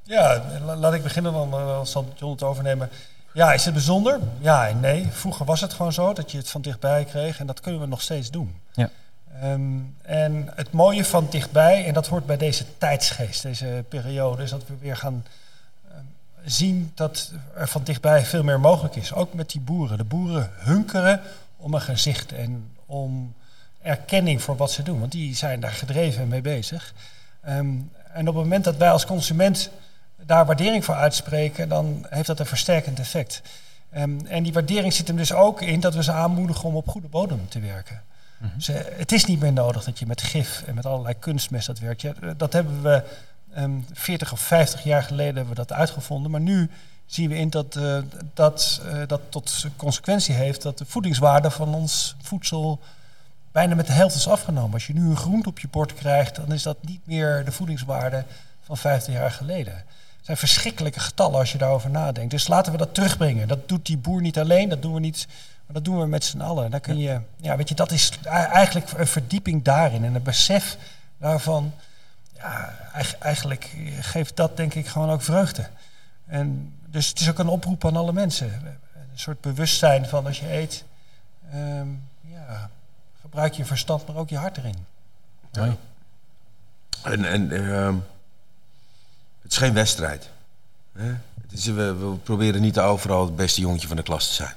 Ja, 0.03 0.43
la- 0.65 0.77
laat 0.77 0.95
ik 0.95 1.03
beginnen, 1.03 1.33
dan 1.33 1.53
eh, 1.53 1.85
zal 1.85 2.13
John 2.17 2.33
het 2.33 2.43
overnemen. 2.43 2.89
Ja, 3.39 3.53
is 3.53 3.65
het 3.65 3.75
bijzonder? 3.75 4.21
Ja 4.39 4.69
en 4.69 4.81
nee. 4.81 5.07
Vroeger 5.11 5.47
was 5.47 5.61
het 5.61 5.73
gewoon 5.73 5.93
zo 5.93 6.13
dat 6.13 6.31
je 6.31 6.39
het 6.39 6.49
van 6.51 6.63
dichtbij 6.63 7.05
kreeg 7.05 7.41
en 7.41 7.47
dat 7.47 7.61
kunnen 7.61 7.81
we 7.81 7.87
nog 7.87 8.01
steeds 8.01 8.31
doen. 8.31 8.55
Ja. 8.73 8.91
Ehm, 9.41 9.79
en 10.03 10.53
het 10.55 10.73
mooie 10.73 11.05
van 11.05 11.27
dichtbij, 11.31 11.87
en 11.87 11.95
dat 11.95 12.07
hoort 12.07 12.27
bij 12.27 12.37
deze 12.37 12.65
tijdsgeest, 12.79 13.43
deze 13.43 13.85
periode, 13.89 14.43
is 14.43 14.51
dat 14.51 14.67
we 14.67 14.75
weer 14.81 14.97
gaan 14.97 15.25
ehm, 15.89 16.05
zien 16.45 16.93
dat 16.95 17.33
er 17.55 17.69
van 17.69 17.85
dichtbij 17.85 18.25
veel 18.25 18.43
meer 18.43 18.61
mogelijk 18.61 18.97
is. 18.97 19.13
Ook 19.13 19.35
met 19.35 19.51
die 19.51 19.61
boeren. 19.61 19.99
De 19.99 20.05
boeren 20.05 20.51
hunkeren 20.55 21.21
om 21.57 21.75
een 21.75 21.81
gezicht 21.81 22.33
en 22.33 22.71
om 22.87 23.35
erkenning 23.83 24.43
voor 24.43 24.57
wat 24.57 24.73
ze 24.73 24.83
doen, 24.83 25.01
want 25.01 25.13
die 25.13 25.37
zijn 25.37 25.61
daar 25.61 25.73
gedreven 25.73 26.23
en 26.23 26.29
mee 26.29 26.41
bezig. 26.41 26.95
Ehm, 27.41 27.75
en 28.13 28.29
op 28.29 28.35
het 28.35 28.45
moment 28.45 28.65
dat 28.65 28.77
wij 28.77 28.91
als 28.91 29.07
consument 29.07 29.71
daar 30.27 30.47
waardering 30.47 30.85
voor 30.85 30.95
uitspreken, 30.95 31.69
dan 31.69 32.07
heeft 32.09 32.27
dat 32.27 32.41
een 32.41 32.47
versterkend 32.47 32.99
effect. 32.99 33.43
Ehm, 33.91 34.19
en 34.27 34.43
die 34.43 34.53
waardering 34.53 34.93
zit 34.93 35.07
hem 35.07 35.17
dus 35.17 35.33
ook 35.33 35.63
in 35.63 35.81
dat 35.81 35.95
we 35.95 36.03
ze 36.03 36.13
aanmoedigen 36.13 36.69
om 36.69 36.77
op 36.77 36.89
goede 36.89 37.09
bodem 37.09 37.49
te 37.49 37.61
werken. 37.61 38.03
Dus, 38.55 38.69
eh, 38.69 38.77
het 38.97 39.13
is 39.13 39.25
niet 39.25 39.41
meer 39.41 39.53
nodig 39.53 39.85
dat 39.85 39.99
je 39.99 40.07
met 40.07 40.23
gif 40.23 40.63
en 40.67 40.75
met 40.75 40.87
allerlei 40.87 41.15
kunstmest 41.19 41.67
dat 41.67 41.79
werkt. 41.79 42.01
Ja, 42.01 42.13
eh, 42.21 42.31
dat 42.37 42.53
hebben 42.53 42.83
we 42.83 43.03
ehm 43.55 43.81
40 43.93 44.33
of 44.33 44.41
50 44.41 44.83
jaar 44.83 45.03
geleden 45.03 45.35
hebben 45.35 45.55
we 45.55 45.67
dat 45.67 45.73
uitgevonden. 45.73 46.31
Maar 46.31 46.41
nu 46.41 46.71
zien 47.09 47.29
we 47.29 47.37
in 47.37 47.51
dat 47.51 47.77
eh, 47.77 47.99
dat, 48.35 48.81
eh, 48.85 49.03
dat 49.07 49.21
tot 49.29 49.67
consequentie 49.77 50.35
heeft 50.35 50.63
dat 50.63 50.79
de 50.79 50.85
voedingswaarde 50.85 51.51
van 51.51 51.75
ons 51.75 52.17
voedsel 52.23 52.81
bijna 53.53 53.75
met 53.75 53.87
de 53.87 53.93
helft 53.93 54.15
is 54.15 54.29
afgenomen. 54.29 54.73
Als 54.73 54.87
je 54.87 54.93
nu 54.93 55.11
een 55.11 55.17
groente 55.17 55.49
op 55.49 55.59
je 55.59 55.69
bord 55.69 55.95
krijgt, 55.95 56.37
dan 56.37 56.53
is 56.53 56.63
dat 56.63 56.77
niet 56.81 57.07
meer 57.07 57.45
de 57.45 57.53
voedingswaarde 57.53 58.25
van 58.63 58.77
50 58.77 59.15
jaar 59.15 59.31
geleden. 59.31 59.85
Het 60.29 60.39
zijn 60.39 60.51
verschrikkelijke 60.51 61.01
getallen 61.01 61.39
als 61.39 61.53
je 61.53 61.59
daarover 61.59 61.91
nadenkt. 61.91 62.31
Dus 62.31 62.49
laten 62.49 62.73
we 62.73 62.79
dat 62.79 62.95
terugbrengen. 62.95 63.49
Dat 63.49 63.69
doet 63.69 63.87
die 63.87 63.97
boer 63.97 64.21
niet 64.21 64.39
alleen, 64.39 64.69
dat 64.69 64.83
doen 64.83 64.95
we 64.95 65.01
niet, 65.01 65.27
maar 65.67 65.75
dat 65.75 65.85
doen 65.85 65.99
we 66.01 66.07
met 66.07 66.25
z'n 66.25 66.41
allen. 66.41 66.71
Dan 66.71 66.81
kun 66.81 66.99
je, 66.99 67.21
ja, 67.37 67.57
weet 67.57 67.69
je, 67.69 67.75
dat 67.75 67.91
is 67.93 68.13
eigenlijk 68.25 68.93
een 68.93 69.07
verdieping 69.07 69.63
daarin 69.63 70.05
en 70.05 70.15
een 70.15 70.23
besef 70.23 70.77
daarvan. 71.19 71.75
Ja, 72.37 72.75
eig- 72.93 73.19
eigenlijk 73.19 73.75
geeft 74.01 74.37
dat 74.37 74.57
denk 74.57 74.75
ik 74.75 74.87
gewoon 74.87 75.11
ook 75.11 75.23
vreugde. 75.23 75.67
En 76.27 76.75
dus 76.87 77.09
het 77.09 77.21
is 77.21 77.29
ook 77.31 77.39
een 77.39 77.49
oproep 77.49 77.85
aan 77.85 77.97
alle 77.97 78.13
mensen. 78.13 78.47
Een 78.95 79.19
soort 79.19 79.41
bewustzijn 79.41 80.07
van 80.07 80.27
als 80.27 80.41
je 80.41 80.53
eet, 80.53 80.85
ehm, 81.53 81.89
ja, 82.21 82.71
gebruik 83.21 83.53
je 83.55 83.65
verstand, 83.65 84.07
maar 84.07 84.17
ook 84.17 84.29
je 84.29 84.37
hart 84.37 84.57
erin. 84.57 84.87
Mooi. 85.53 85.77
En, 87.03 87.25
en 87.25 87.51
ehm, 87.73 87.95
het 89.49 89.57
is 89.57 89.63
geen 89.63 89.75
wedstrijd. 89.75 90.29
Hè? 90.93 91.07
Het 91.43 91.53
is, 91.53 91.65
we, 91.65 91.95
we 91.95 92.17
proberen 92.23 92.61
niet 92.61 92.79
overal 92.79 93.25
het 93.25 93.37
beste 93.37 93.61
jongetje 93.61 93.87
van 93.89 93.97
de 93.97 94.03
klas 94.03 94.29
te 94.29 94.35
zijn. 94.35 94.55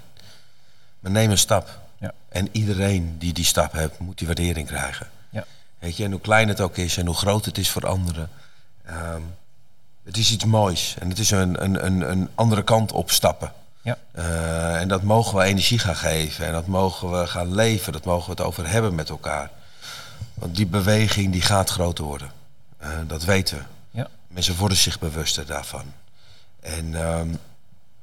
Maar 1.00 1.12
neem 1.12 1.32
een 1.32 1.38
stap. 1.38 1.80
Ja. 1.98 2.14
En 2.30 2.48
iedereen 2.52 3.16
die 3.20 3.34
die 3.34 3.46
stap 3.46 3.72
heeft, 3.72 4.00
moet 4.00 4.18
die 4.18 4.28
waardering 4.28 4.68
krijgen. 4.68 5.10
Ja. 5.30 5.46
Weet 5.80 5.98
je, 5.98 6.04
en 6.04 6.12
hoe 6.12 6.22
klein 6.22 6.48
het 6.48 6.62
ook 6.62 6.78
is 6.78 6.98
en 6.98 7.06
hoe 7.06 7.16
groot 7.16 7.46
het 7.46 7.58
is 7.58 7.70
voor 7.70 7.88
anderen. 7.88 8.30
ehm, 8.86 9.22
het 10.04 10.18
is 10.18 10.32
iets 10.32 10.46
moois. 10.46 10.96
En 11.00 11.10
het 11.10 11.20
is 11.20 11.32
een, 11.32 11.64
een, 11.64 11.86
een, 11.86 12.12
een 12.12 12.30
andere 12.36 12.64
kant 12.64 12.92
op 12.92 13.12
stappen. 13.12 13.54
Ja. 13.82 13.98
Eh, 14.12 14.80
en 14.80 14.88
dat 14.88 15.04
mogen 15.04 15.38
we 15.38 15.44
energie 15.44 15.80
gaan 15.80 15.96
geven. 15.96 16.46
En 16.46 16.52
dat 16.52 16.68
mogen 16.68 17.20
we 17.20 17.28
gaan 17.28 17.56
leven. 17.56 17.94
Dat 17.94 18.06
mogen 18.06 18.26
we 18.26 18.32
het 18.32 18.42
over 18.42 18.70
hebben 18.70 18.96
met 18.96 19.10
elkaar. 19.10 19.52
Want 20.34 20.56
die 20.56 20.68
beweging 20.68 21.32
die 21.32 21.42
gaat 21.42 21.70
groter 21.70 22.04
worden. 22.04 22.32
Eh, 22.78 22.90
dat 23.08 23.24
weten 23.24 23.58
we. 23.58 23.64
Ja. 23.92 24.10
Mensen 24.28 24.56
worden 24.56 24.78
zich 24.78 25.00
bewuster 25.00 25.46
daarvan. 25.46 25.94
En 26.60 26.96
ehm, 26.96 27.36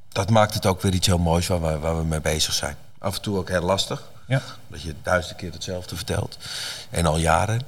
dat 0.08 0.30
maakt 0.30 0.54
het 0.54 0.66
ook 0.66 0.82
weer 0.82 0.94
iets 0.94 1.06
heel 1.06 1.18
moois 1.18 1.46
waar 1.46 1.60
we, 1.60 1.78
waar 1.78 1.96
we 1.96 2.04
mee 2.04 2.20
bezig 2.20 2.52
zijn. 2.52 2.76
Af 2.98 3.14
en 3.14 3.22
toe 3.22 3.38
ook 3.38 3.48
heel 3.48 3.62
lastig. 3.62 4.10
Ja. 4.26 4.42
Dat 4.68 4.82
je 4.82 4.94
duizend 5.02 5.36
keer 5.36 5.52
hetzelfde 5.52 5.96
vertelt. 5.96 6.38
En 6.90 7.06
al 7.06 7.18
jaren. 7.18 7.62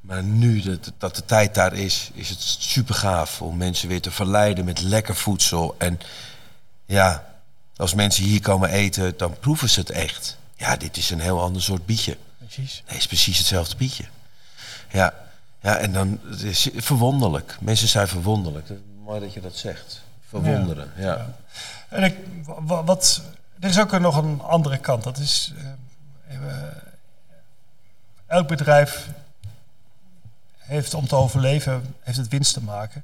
Maar 0.00 0.22
nu 0.22 0.60
dat, 0.60 0.92
dat 0.98 1.16
de 1.16 1.24
tijd 1.24 1.54
daar 1.54 1.72
is, 1.72 2.10
is 2.14 2.28
het 2.28 2.40
super 2.40 2.94
gaaf 2.94 3.42
om 3.42 3.56
mensen 3.56 3.88
weer 3.88 4.00
te 4.00 4.10
verleiden 4.10 4.64
met 4.64 4.80
lekker 4.80 5.16
voedsel. 5.16 5.74
En 5.78 6.00
ja, 6.86 7.34
als 7.76 7.94
mensen 7.94 8.24
hier 8.24 8.40
komen 8.40 8.70
eten, 8.70 9.16
dan 9.16 9.38
proeven 9.38 9.68
ze 9.68 9.80
het 9.80 9.90
echt. 9.90 10.36
Ja, 10.56 10.76
dit 10.76 10.96
is 10.96 11.10
een 11.10 11.20
heel 11.20 11.40
ander 11.40 11.62
soort 11.62 11.86
bietje. 11.86 12.16
Precies. 12.38 12.74
Nee, 12.74 12.82
het 12.86 12.96
is 12.96 13.06
precies 13.06 13.38
hetzelfde 13.38 13.76
bietje. 13.76 14.04
Ja, 14.90 15.14
ja 15.64 15.76
en 15.76 15.92
dan 15.92 16.20
het 16.30 16.42
is 16.42 16.68
verwonderlijk. 16.74 17.56
Mensen 17.60 17.88
zijn 17.88 18.08
verwonderlijk. 18.08 18.68
Mooi 19.04 19.20
dat 19.20 19.32
je 19.32 19.40
dat 19.40 19.56
zegt. 19.56 20.02
Verwonderen, 20.28 20.92
ja. 20.96 21.34
En 21.88 22.02
ik, 22.02 22.16
wa- 22.44 22.84
wat, 22.84 23.22
er 23.60 23.68
is 23.68 23.80
ook 23.80 23.98
nog 23.98 24.16
een 24.16 24.40
andere 24.40 24.78
kant. 24.78 25.02
Dat 25.02 25.18
is, 25.18 25.52
eh, 26.28 26.34
eh, 26.36 26.62
elk 28.26 28.48
bedrijf 28.48 29.08
heeft 30.58 30.94
om 30.94 31.06
te 31.06 31.16
overleven, 31.16 31.94
heeft 32.00 32.18
het 32.18 32.28
winst 32.28 32.52
te 32.54 32.62
maken. 32.62 33.02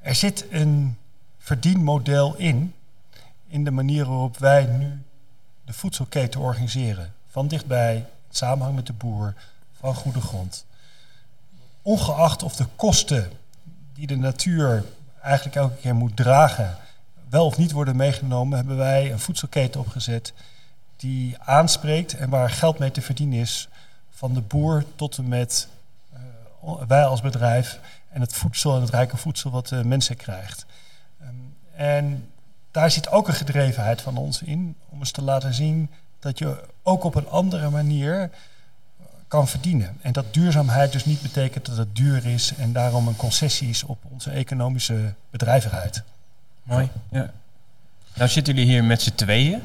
Er 0.00 0.14
zit 0.14 0.44
een 0.50 0.96
verdienmodel 1.38 2.34
in, 2.36 2.74
in 3.46 3.64
de 3.64 3.70
manier 3.70 4.04
waarop 4.06 4.38
wij 4.38 4.64
nu 4.64 5.02
de 5.64 5.72
voedselketen 5.72 6.40
organiseren. 6.40 7.14
Van 7.28 7.48
dichtbij, 7.48 8.06
samenhang 8.30 8.76
met 8.76 8.86
de 8.86 8.92
boer, 8.92 9.34
van 9.80 9.94
goede 9.94 10.20
grond. 10.20 10.64
Ongeacht 11.82 12.42
of 12.42 12.56
de 12.56 12.66
kosten 12.76 13.30
die 13.94 14.06
de 14.06 14.16
natuur 14.16 14.84
eigenlijk 15.22 15.56
elke 15.56 15.76
keer 15.76 15.94
moet 15.94 16.16
dragen, 16.16 16.76
wel 17.28 17.46
of 17.46 17.56
niet 17.56 17.72
worden 17.72 17.96
meegenomen, 17.96 18.56
hebben 18.56 18.76
wij 18.76 19.12
een 19.12 19.18
voedselketen 19.18 19.80
opgezet 19.80 20.32
die 20.96 21.36
aanspreekt 21.38 22.16
en 22.16 22.30
waar 22.30 22.50
geld 22.50 22.78
mee 22.78 22.90
te 22.90 23.02
verdienen 23.02 23.38
is 23.38 23.68
van 24.10 24.34
de 24.34 24.40
boer 24.40 24.84
tot 24.96 25.18
en 25.18 25.28
met 25.28 25.68
eh, 26.12 26.72
wij 26.86 27.04
als 27.04 27.20
bedrijf 27.20 27.80
en 28.08 28.20
het 28.20 28.32
voedsel 28.32 28.74
en 28.74 28.80
het 28.80 28.90
rijke 28.90 29.16
voedsel 29.16 29.50
wat 29.50 29.68
de 29.68 29.84
mensen 29.84 30.16
krijgt. 30.16 30.66
Ehm, 31.20 31.34
en 31.74 32.28
daar 32.70 32.90
zit 32.90 33.10
ook 33.10 33.28
een 33.28 33.34
gedrevenheid 33.34 34.02
van 34.02 34.16
ons 34.16 34.42
in 34.42 34.76
om 34.88 34.98
eens 34.98 35.10
te 35.10 35.22
laten 35.22 35.54
zien 35.54 35.90
dat 36.18 36.38
je 36.38 36.64
ook 36.82 37.04
op 37.04 37.14
een 37.14 37.28
andere 37.28 37.70
manier 37.70 38.30
kan 39.32 39.48
verdienen. 39.48 39.96
En 40.00 40.12
dat 40.12 40.34
duurzaamheid 40.34 40.92
dus 40.92 41.04
niet 41.04 41.22
betekent 41.22 41.66
dat 41.66 41.76
het 41.76 41.96
duur 41.96 42.26
is 42.26 42.52
en 42.58 42.72
daarom 42.72 43.08
een 43.08 43.16
concessie 43.16 43.68
is 43.68 43.82
op 43.84 43.98
onze 44.10 44.30
economische 44.30 45.12
bedrijvigheid. 45.30 46.02
Mooi. 46.62 46.88
Ja. 47.10 47.30
Nou 48.14 48.28
zitten 48.30 48.54
jullie 48.54 48.70
hier 48.70 48.84
met 48.84 49.02
z'n 49.02 49.14
tweeën. 49.14 49.62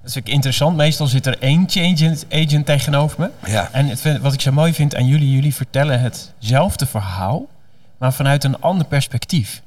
Dat 0.00 0.10
is 0.10 0.18
ook 0.18 0.26
interessant. 0.26 0.76
Meestal 0.76 1.06
zit 1.06 1.26
er 1.26 1.38
één 1.38 1.64
change 1.68 2.16
agent 2.30 2.66
tegenover 2.66 3.20
me. 3.20 3.50
Ja. 3.50 3.68
En 3.72 3.86
het, 3.88 4.00
vind- 4.00 4.20
wat 4.20 4.32
ik 4.32 4.40
zo 4.40 4.52
mooi 4.52 4.74
vind 4.74 4.94
aan 4.96 5.06
jullie, 5.06 5.30
jullie 5.30 5.54
vertellen 5.54 6.00
hetzelfde 6.00 6.86
verhaal, 6.86 7.46
maar 7.98 8.12
vanuit 8.12 8.44
een 8.44 8.60
ander 8.60 8.86
perspectief. 8.86 9.62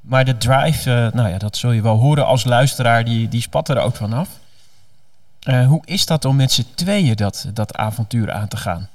Maar 0.00 0.24
de 0.24 0.36
drive, 0.36 0.90
eh, 0.94 1.12
nou 1.12 1.28
ja, 1.28 1.38
dat 1.38 1.56
zul 1.56 1.72
je 1.72 1.82
wel 1.82 1.96
horen 1.96 2.26
als 2.26 2.44
luisteraar, 2.44 3.04
die, 3.04 3.28
die 3.28 3.40
spat 3.40 3.68
er 3.68 3.78
ook 3.78 3.96
vanaf. 3.96 4.28
Eh 5.44 5.66
hoe 5.66 5.82
is 5.84 6.06
dat 6.06 6.24
om 6.24 6.36
met 6.36 6.52
z'n 6.52 6.66
tweeën 6.74 7.16
dat, 7.16 7.46
dat 7.54 7.74
avontuur 7.74 8.32
aan 8.32 8.48
te 8.48 8.56
gaan? 8.56 8.88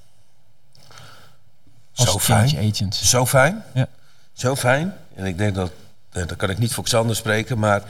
Als 1.95 2.11
Zo 2.11 2.19
fijn. 2.19 2.57
agent. 2.57 2.95
Zo 2.95 3.25
fijn. 3.25 3.63
Ja. 3.73 3.87
Zo 4.33 4.55
fijn. 4.55 4.93
En 5.15 5.25
ik 5.25 5.37
denk 5.37 5.55
dat, 5.55 5.71
eh, 6.11 6.27
dan 6.27 6.37
kan 6.37 6.49
ik 6.49 6.57
niet 6.57 6.73
voor 6.73 6.83
Xander 6.83 7.15
spreken, 7.15 7.59
maar 7.59 7.81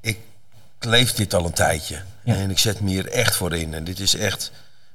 ik 0.00 0.18
leef 0.78 1.12
dit 1.12 1.34
al 1.34 1.44
een 1.44 1.52
tijdje. 1.52 2.02
Ja. 2.24 2.34
En 2.34 2.50
ik 2.50 2.58
zet 2.58 2.80
me 2.80 2.90
hier 2.90 3.08
echt 3.08 3.36
voor 3.36 3.56
in. 3.56 3.74
En 3.74 3.84
dit 3.84 3.98
is 4.00 4.14
echt 4.16 4.50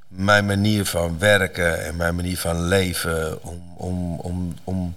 mijn 0.08 0.46
manier 0.46 0.86
van 0.86 1.20
werken 1.20 1.86
en 1.86 1.96
mijn 1.96 2.16
manier 2.16 2.38
van 2.38 2.68
leven 2.68 3.44
om, 3.44 3.74
om, 3.76 4.20
om, 4.20 4.56
om 4.64 4.96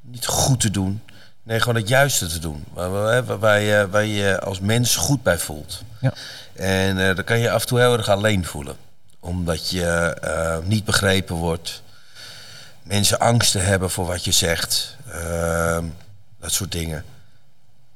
niet 0.00 0.26
goed 0.26 0.60
te 0.60 0.70
doen. 0.70 1.02
Nee, 1.42 1.60
gewoon 1.60 1.74
het 1.74 1.88
juiste 1.88 2.26
te 2.26 2.38
doen. 2.38 2.64
Waar, 2.72 3.38
waar, 3.38 3.60
je, 3.60 3.88
waar 3.90 4.04
je 4.04 4.40
als 4.40 4.60
mens 4.60 4.96
goed 4.96 5.22
bij 5.22 5.38
voelt. 5.38 5.82
Ja. 6.00 6.12
En 6.52 7.08
eh, 7.08 7.14
dan 7.14 7.24
kan 7.24 7.38
je 7.38 7.50
af 7.50 7.60
en 7.60 7.66
toe 7.66 7.78
heel 7.78 7.96
erg 7.96 8.08
alleen 8.08 8.44
voelen. 8.44 8.76
Omdat 9.20 9.70
je 9.70 9.86
eh, 10.20 10.58
niet 10.64 10.84
begrepen 10.84 11.36
wordt. 11.36 11.82
Mensen 12.82 13.18
angsten 13.18 13.64
hebben 13.64 13.90
voor 13.90 14.06
wat 14.06 14.24
je 14.24 14.32
zegt. 14.32 14.96
Ehm, 15.10 15.84
dat 16.40 16.52
soort 16.52 16.72
dingen. 16.72 17.04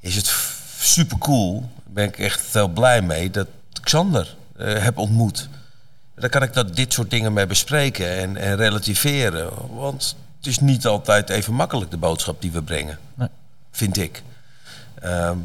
Is 0.01 0.17
het 0.17 0.35
super 0.81 1.19
cool. 1.19 1.61
Daar 1.61 1.93
ben 1.93 2.05
ik 2.05 2.19
echt 2.19 2.53
heel 2.53 2.69
blij 2.69 3.03
mee 3.03 3.31
dat 3.31 3.47
ik 3.73 3.83
Xander 3.83 4.37
eh, 4.57 4.83
heb 4.83 4.99
ontmoet. 4.99 5.49
Dan 6.15 6.31
kan 6.31 6.43
ik 6.43 6.53
dat 6.53 6.77
dit 6.77 6.93
soort 6.93 7.11
dingen 7.11 7.33
mee 7.33 7.47
bespreken 7.47 8.17
en, 8.17 8.37
en 8.37 8.57
relativeren. 8.57 9.51
Want 9.77 10.17
het 10.37 10.47
is 10.47 10.59
niet 10.59 10.87
altijd 10.87 11.31
even 11.31 11.55
makkelijk 11.55 11.91
de 11.91 11.97
boodschap 11.97 12.41
die 12.41 12.51
we 12.51 12.63
brengen. 12.63 12.99
Nee. 13.15 13.29
Vind 13.77 13.97
ik. 13.97 14.23
Ehm, 15.01 15.37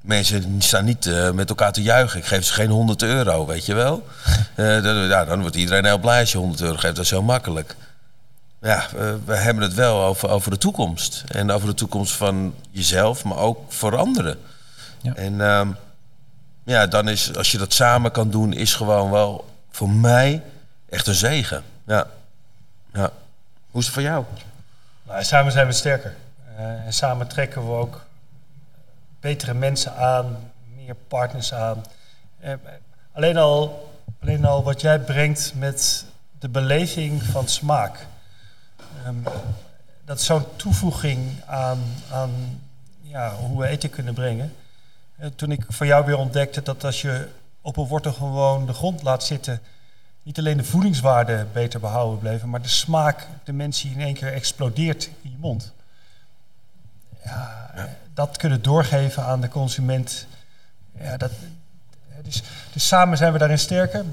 mensen 0.00 0.62
staan 0.62 0.84
niet 0.84 1.06
eh, 1.06 1.30
met 1.30 1.48
elkaar 1.48 1.72
te 1.72 1.82
juichen. 1.82 2.18
Ik 2.18 2.26
geef 2.26 2.44
ze 2.44 2.52
geen 2.52 2.70
100 2.70 3.02
euro, 3.02 3.46
weet 3.46 3.66
je 3.66 3.74
wel. 3.74 4.06
Eh, 4.54 4.82
dan, 4.82 4.96
ja, 4.96 5.24
dan 5.24 5.40
wordt 5.40 5.56
iedereen 5.56 5.84
heel 5.84 5.98
blij 5.98 6.20
als 6.20 6.32
je 6.32 6.38
100 6.38 6.60
euro 6.60 6.76
geeft. 6.76 6.94
Dat 6.94 7.04
is 7.04 7.10
zo 7.10 7.22
makkelijk. 7.22 7.76
Ja, 8.60 8.86
we 9.24 9.36
hebben 9.36 9.62
het 9.62 9.74
wel 9.74 10.02
over, 10.02 10.28
over 10.28 10.50
de 10.50 10.58
toekomst. 10.58 11.24
En 11.28 11.50
over 11.50 11.68
de 11.68 11.74
toekomst 11.74 12.12
van 12.12 12.54
jezelf, 12.70 13.24
maar 13.24 13.36
ook 13.36 13.72
voor 13.72 13.96
anderen. 13.96 14.38
Ja. 15.00 15.14
En 15.14 15.40
ehm, 15.40 15.68
ja, 16.64 16.86
dan 16.86 17.08
is, 17.08 17.36
als 17.36 17.52
je 17.52 17.58
dat 17.58 17.72
samen 17.72 18.10
kan 18.10 18.30
doen, 18.30 18.52
is 18.52 18.74
gewoon 18.74 19.10
wel 19.10 19.48
voor 19.70 19.90
mij 19.90 20.42
echt 20.88 21.06
een 21.06 21.14
zegen. 21.14 21.62
Ja. 21.86 22.06
ja. 22.92 23.10
Hoe 23.70 23.80
is 23.80 23.86
het 23.86 23.94
voor 23.94 24.02
jou? 24.02 24.24
Nou, 25.02 25.24
samen 25.24 25.52
zijn 25.52 25.66
we 25.66 25.72
sterker. 25.72 26.14
Eh, 26.56 26.84
en 26.84 26.92
samen 26.92 27.28
trekken 27.28 27.66
we 27.66 27.72
ook 27.72 28.04
betere 29.20 29.54
mensen 29.54 29.96
aan, 29.96 30.52
meer 30.74 30.94
partners 31.08 31.54
aan. 31.54 31.84
Eh, 32.38 32.52
alleen, 33.12 33.36
al, 33.36 33.88
alleen 34.20 34.44
al 34.44 34.62
wat 34.62 34.80
jij 34.80 34.98
brengt 34.98 35.52
met 35.54 36.04
de 36.38 36.48
beleving 36.48 37.22
van 37.22 37.48
smaak. 37.48 38.06
Ehm, 39.04 39.14
dat 40.04 40.18
is 40.18 40.24
zo'n 40.24 40.56
toevoeging 40.56 41.42
aan, 41.46 41.78
aan 42.10 42.60
ja, 43.00 43.34
hoe 43.34 43.60
we 43.60 43.66
eten 43.66 43.90
kunnen 43.90 44.14
brengen. 44.14 44.52
Eh, 45.16 45.28
toen 45.36 45.50
ik 45.50 45.64
voor 45.68 45.86
jou 45.86 46.04
weer 46.04 46.18
ontdekte 46.18 46.62
dat 46.62 46.84
als 46.84 47.02
je 47.02 47.28
op 47.60 47.76
een 47.76 47.86
wortel 47.86 48.12
gewoon 48.12 48.66
de 48.66 48.72
grond 48.72 49.02
laat 49.02 49.24
zitten, 49.24 49.60
niet 50.22 50.38
alleen 50.38 50.56
de 50.56 50.64
voedingswaarde 50.64 51.46
beter 51.52 51.80
behouden 51.80 52.18
bleven, 52.18 52.50
maar 52.50 52.62
de 52.62 52.68
smaak, 52.68 53.26
de 53.44 53.52
mensen 53.52 53.90
in 53.90 54.00
één 54.00 54.14
keer 54.14 54.32
explodeert 54.32 55.10
in 55.22 55.30
je 55.30 55.38
mond. 55.38 55.74
Ja, 57.24 57.70
eh, 57.74 57.84
Dat 58.14 58.36
kunnen 58.36 58.62
doorgeven 58.62 59.24
aan 59.24 59.40
de 59.40 59.48
consument. 59.48 60.26
Ja, 60.98 61.16
dat, 61.16 61.30
eh, 61.30 62.16
dus, 62.22 62.42
dus 62.72 62.86
samen 62.86 63.16
zijn 63.16 63.32
we 63.32 63.38
daarin 63.38 63.58
sterker. 63.58 64.04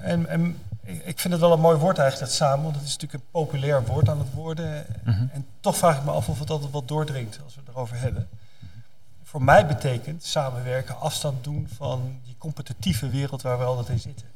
En, 0.00 0.28
en 0.28 0.56
ik 0.86 1.18
vind 1.18 1.32
het 1.32 1.42
wel 1.42 1.52
een 1.52 1.60
mooi 1.60 1.78
woord 1.78 1.98
eigenlijk, 1.98 2.30
dat 2.30 2.38
samen. 2.38 2.62
Want 2.62 2.76
het 2.76 2.84
is 2.84 2.92
natuurlijk 2.92 3.22
een 3.22 3.30
populair 3.30 3.84
woord 3.84 4.08
aan 4.08 4.18
het 4.18 4.32
worden. 4.32 4.86
Mhm. 5.04 5.26
En 5.32 5.46
toch 5.60 5.76
vraag 5.76 5.96
ik 5.96 6.04
me 6.04 6.10
af 6.10 6.28
of 6.28 6.38
het 6.38 6.50
altijd 6.50 6.70
wat 6.70 6.88
doordringt 6.88 7.40
als 7.44 7.54
we 7.54 7.60
het 7.64 7.74
erover 7.74 7.98
hebben. 7.98 8.28
Voor 9.22 9.42
mij 9.42 9.66
betekent 9.66 10.24
samenwerken 10.24 11.00
afstand 11.00 11.44
doen 11.44 11.68
van 11.76 12.20
die 12.24 12.34
competitieve 12.38 13.08
wereld 13.08 13.42
waar 13.42 13.58
we 13.58 13.64
altijd 13.64 13.88
in 13.88 13.98
zitten. 13.98 14.26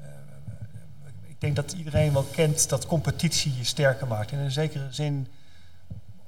Eh, 0.00 0.06
ik 1.28 1.40
denk 1.40 1.56
dat 1.56 1.72
iedereen 1.72 2.12
wel 2.12 2.22
kent 2.22 2.68
dat 2.68 2.86
competitie 2.86 3.56
je 3.56 3.64
sterker 3.64 4.06
maakt. 4.06 4.32
In 4.32 4.38
een 4.38 4.50
zekere 4.50 4.86
zin 4.90 5.26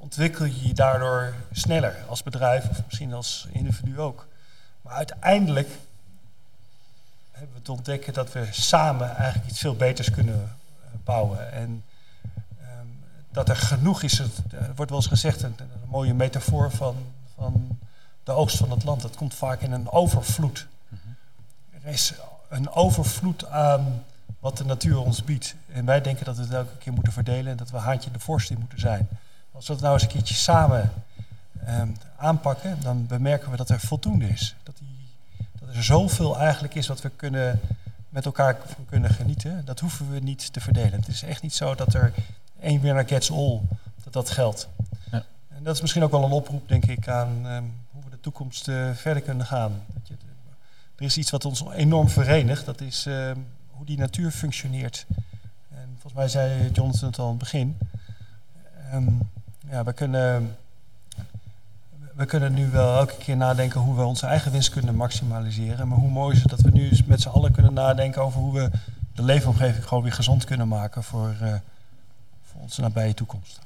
ontwikkel 0.03 0.45
je 0.45 0.67
je 0.67 0.75
daardoor 0.75 1.35
sneller 1.53 1.97
als 2.09 2.23
bedrijf 2.23 2.69
of 2.69 2.83
misschien 2.85 3.13
als 3.13 3.47
individu 3.53 4.01
ook. 4.01 4.27
Maar 4.81 4.95
uiteindelijk 4.95 5.69
hebben 7.31 7.57
we 7.57 7.63
te 7.63 7.73
ontdekken 7.73 8.13
dat 8.13 8.33
we 8.33 8.49
samen 8.51 9.17
eigenlijk 9.17 9.51
iets 9.51 9.61
veel 9.61 9.77
beters 9.77 10.11
kunnen 10.11 10.35
eh, 10.45 10.89
bouwen. 11.05 11.53
En 11.53 11.85
ehm, 12.61 12.87
dat 13.31 13.49
er 13.49 13.57
genoeg 13.57 14.03
is. 14.03 14.19
Het, 14.19 14.39
er 14.51 14.75
wordt 14.75 14.91
wel 14.91 15.01
eens 15.01 15.09
gezegd, 15.09 15.43
een, 15.43 15.55
een 15.59 15.89
mooie 15.89 16.15
metafoor 16.15 16.71
van, 16.71 16.97
van 17.35 17.79
de 18.25 18.33
oogst 18.33 18.57
van 18.57 18.71
het 18.71 18.85
land. 18.85 19.03
Dat 19.03 19.17
komt 19.17 19.35
vaak 19.35 19.61
in 19.61 19.73
een 19.73 19.91
overvloed. 19.91 20.67
Er 21.71 21.91
is 21.91 22.15
een 22.49 22.71
overvloed 22.71 23.47
aan 23.47 24.05
wat 24.41 24.57
de 24.57 24.65
natuur 24.65 24.99
ons 24.99 25.25
biedt. 25.25 25.55
En 25.73 25.85
wij 25.85 26.01
denken 26.01 26.25
dat 26.25 26.37
we 26.37 26.43
het 26.43 26.53
elke 26.53 26.77
keer 26.79 26.93
moeten 26.93 27.13
verdelen 27.13 27.51
en 27.51 27.57
dat 27.57 27.71
we 27.71 27.77
haantje 27.77 28.11
de 28.11 28.19
voorste 28.19 28.59
moeten 28.59 28.81
zijn. 28.81 29.09
Als 29.53 29.67
we 29.67 29.73
het 29.73 29.83
nou 29.83 29.95
eens 29.95 30.03
een 30.03 30.09
keertje 30.09 30.35
samen 30.35 30.93
ehm, 31.65 31.89
aanpakken, 32.17 32.81
dan 32.81 33.07
bemerken 33.07 33.51
we 33.51 33.57
dat 33.57 33.71
er 33.71 33.81
voldoende 33.81 34.29
is. 34.29 34.55
Dat, 34.63 34.79
die, 34.79 35.09
dat 35.61 35.77
er 35.77 35.85
zoveel 35.85 36.39
eigenlijk 36.39 36.75
is 36.75 36.87
wat 36.87 37.01
we 37.01 37.09
kunnen, 37.09 37.61
met 38.09 38.25
elkaar 38.25 38.57
van 38.67 38.85
kunnen 38.85 39.11
genieten. 39.11 39.65
Dat 39.65 39.81
hoeven 39.81 40.11
we 40.11 40.19
niet 40.19 40.53
te 40.53 40.61
verdelen. 40.61 40.93
Het 40.93 41.09
is 41.09 41.23
echt 41.23 41.43
niet 41.43 41.55
zo 41.55 41.75
dat 41.75 41.95
er 41.95 42.13
één 42.61 42.81
winner 42.81 43.09
gets 43.09 43.31
all, 43.31 43.61
dat 44.05 44.13
dat 44.13 44.31
geldt. 44.31 44.69
Ja. 45.11 45.25
En 45.49 45.63
dat 45.63 45.75
is 45.75 45.81
misschien 45.81 46.03
ook 46.03 46.11
wel 46.11 46.25
een 46.25 46.31
oproep, 46.31 46.69
denk 46.69 46.85
ik, 46.85 47.09
aan 47.09 47.47
ehm, 47.47 47.65
hoe 47.91 48.03
we 48.05 48.11
de 48.11 48.21
toekomst 48.21 48.69
eh, 48.69 48.91
verder 48.95 49.23
kunnen 49.23 49.47
gaan. 49.47 49.83
Dat 49.95 50.09
je, 50.09 50.15
er 50.97 51.05
is 51.05 51.17
iets 51.17 51.31
wat 51.31 51.45
ons 51.45 51.65
enorm 51.73 52.09
verenigt, 52.09 52.65
dat 52.65 52.81
is 52.81 53.07
ehm, 53.07 53.39
hoe 53.71 53.87
die 53.87 53.99
natuur 53.99 54.31
functioneert. 54.31 55.07
En 55.71 55.89
volgens 55.93 56.13
mij 56.13 56.29
zei 56.29 56.71
Jonathan 56.73 57.09
het 57.09 57.19
al 57.19 57.25
aan 57.25 57.31
het 57.31 57.39
begin. 57.39 57.79
Ja, 59.73 59.85
we 59.85 59.93
kunnen, 59.93 60.57
we 62.15 62.25
kunnen 62.27 62.55
nu 62.55 62.69
wel 62.71 62.97
elke 62.97 63.17
keer 63.17 63.37
nadenken 63.37 63.81
hoe 63.81 63.97
we 63.97 64.03
onze 64.03 64.27
eigen 64.27 64.53
winst 64.53 64.71
kunnen 64.71 64.95
maximaliseren. 64.95 65.89
Maar 65.89 65.99
hoe 65.99 66.11
mooi 66.11 66.35
is 66.37 66.43
het 66.43 66.51
dat 66.51 66.61
we 66.61 66.71
nu 66.71 66.91
met 67.07 67.21
z'n 67.21 67.29
allen 67.29 67.53
kunnen 67.53 67.73
nadenken 67.73 68.23
over 68.23 68.41
hoe 68.41 68.55
we 68.55 68.71
de 69.15 69.23
leefomgeving 69.23 69.89
gewoon 69.89 70.03
weer 70.03 70.13
gezond 70.13 70.45
kunnen 70.45 70.69
maken 70.69 71.03
voor, 71.03 71.35
eh, 71.41 71.55
voor 72.43 72.61
onze 72.61 72.81
nabije 72.81 73.15
toekomst. 73.15 73.61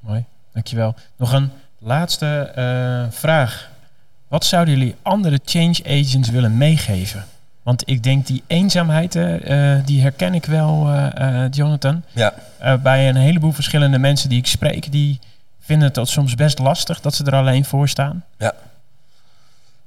Mooi, 0.00 0.24
dankjewel. 0.52 0.94
Nog 1.16 1.32
een 1.32 1.50
laatste 1.78 2.26
eh, 2.54 3.12
vraag. 3.18 3.70
Wat 4.28 4.44
zouden 4.44 4.78
jullie 4.78 4.96
andere 5.02 5.40
change 5.44 5.82
agents 5.84 6.28
willen 6.28 6.56
meegeven? 6.56 7.24
Want 7.68 7.82
ik 7.88 8.02
denk 8.02 8.26
die 8.26 8.42
eenzaamheid, 8.46 9.14
eh, 9.14 9.76
eh, 9.76 9.86
die 9.86 10.02
herken 10.02 10.34
ik 10.34 10.44
wel, 10.44 10.88
eh, 10.90 11.44
Jonathan. 11.50 12.04
Ja. 12.12 12.34
Bij 12.82 13.08
een 13.08 13.16
heleboel 13.16 13.52
verschillende 13.52 13.98
mensen 13.98 14.28
die 14.28 14.38
ik 14.38 14.46
spreek, 14.46 14.92
die 14.92 15.20
vinden 15.60 15.86
het 15.86 15.94
dat 15.94 16.08
soms 16.08 16.34
best 16.34 16.58
lastig 16.58 17.00
dat 17.00 17.14
ze 17.14 17.24
er 17.24 17.34
alleen 17.34 17.64
voor 17.64 17.88
staan. 17.88 18.24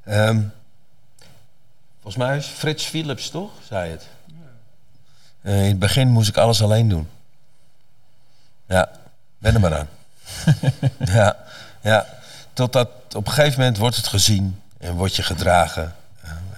Ehm, 0.03 0.41
volgens 1.93 2.23
mij 2.23 2.37
is 2.37 2.45
Frits 2.45 2.85
Philips, 2.85 3.29
toch? 3.29 3.51
Zei 3.67 3.91
het. 3.91 4.07
In 5.43 5.51
het 5.51 5.79
begin 5.79 6.07
moest 6.09 6.29
ik 6.29 6.37
alles 6.37 6.63
alleen 6.63 6.89
doen. 6.89 7.07
Ja, 8.65 8.89
ben 9.37 9.53
er 9.53 9.59
maar 9.59 9.77
aan. 9.77 9.89
ja, 11.15 11.37
ja. 11.81 12.05
Totdat 12.53 12.89
op 13.15 13.27
een 13.27 13.33
gegeven 13.33 13.59
moment 13.59 13.77
wordt 13.77 13.95
het 13.95 14.07
gezien 14.07 14.61
en 14.77 14.93
word 14.93 15.15
je 15.15 15.23
gedragen. 15.23 15.95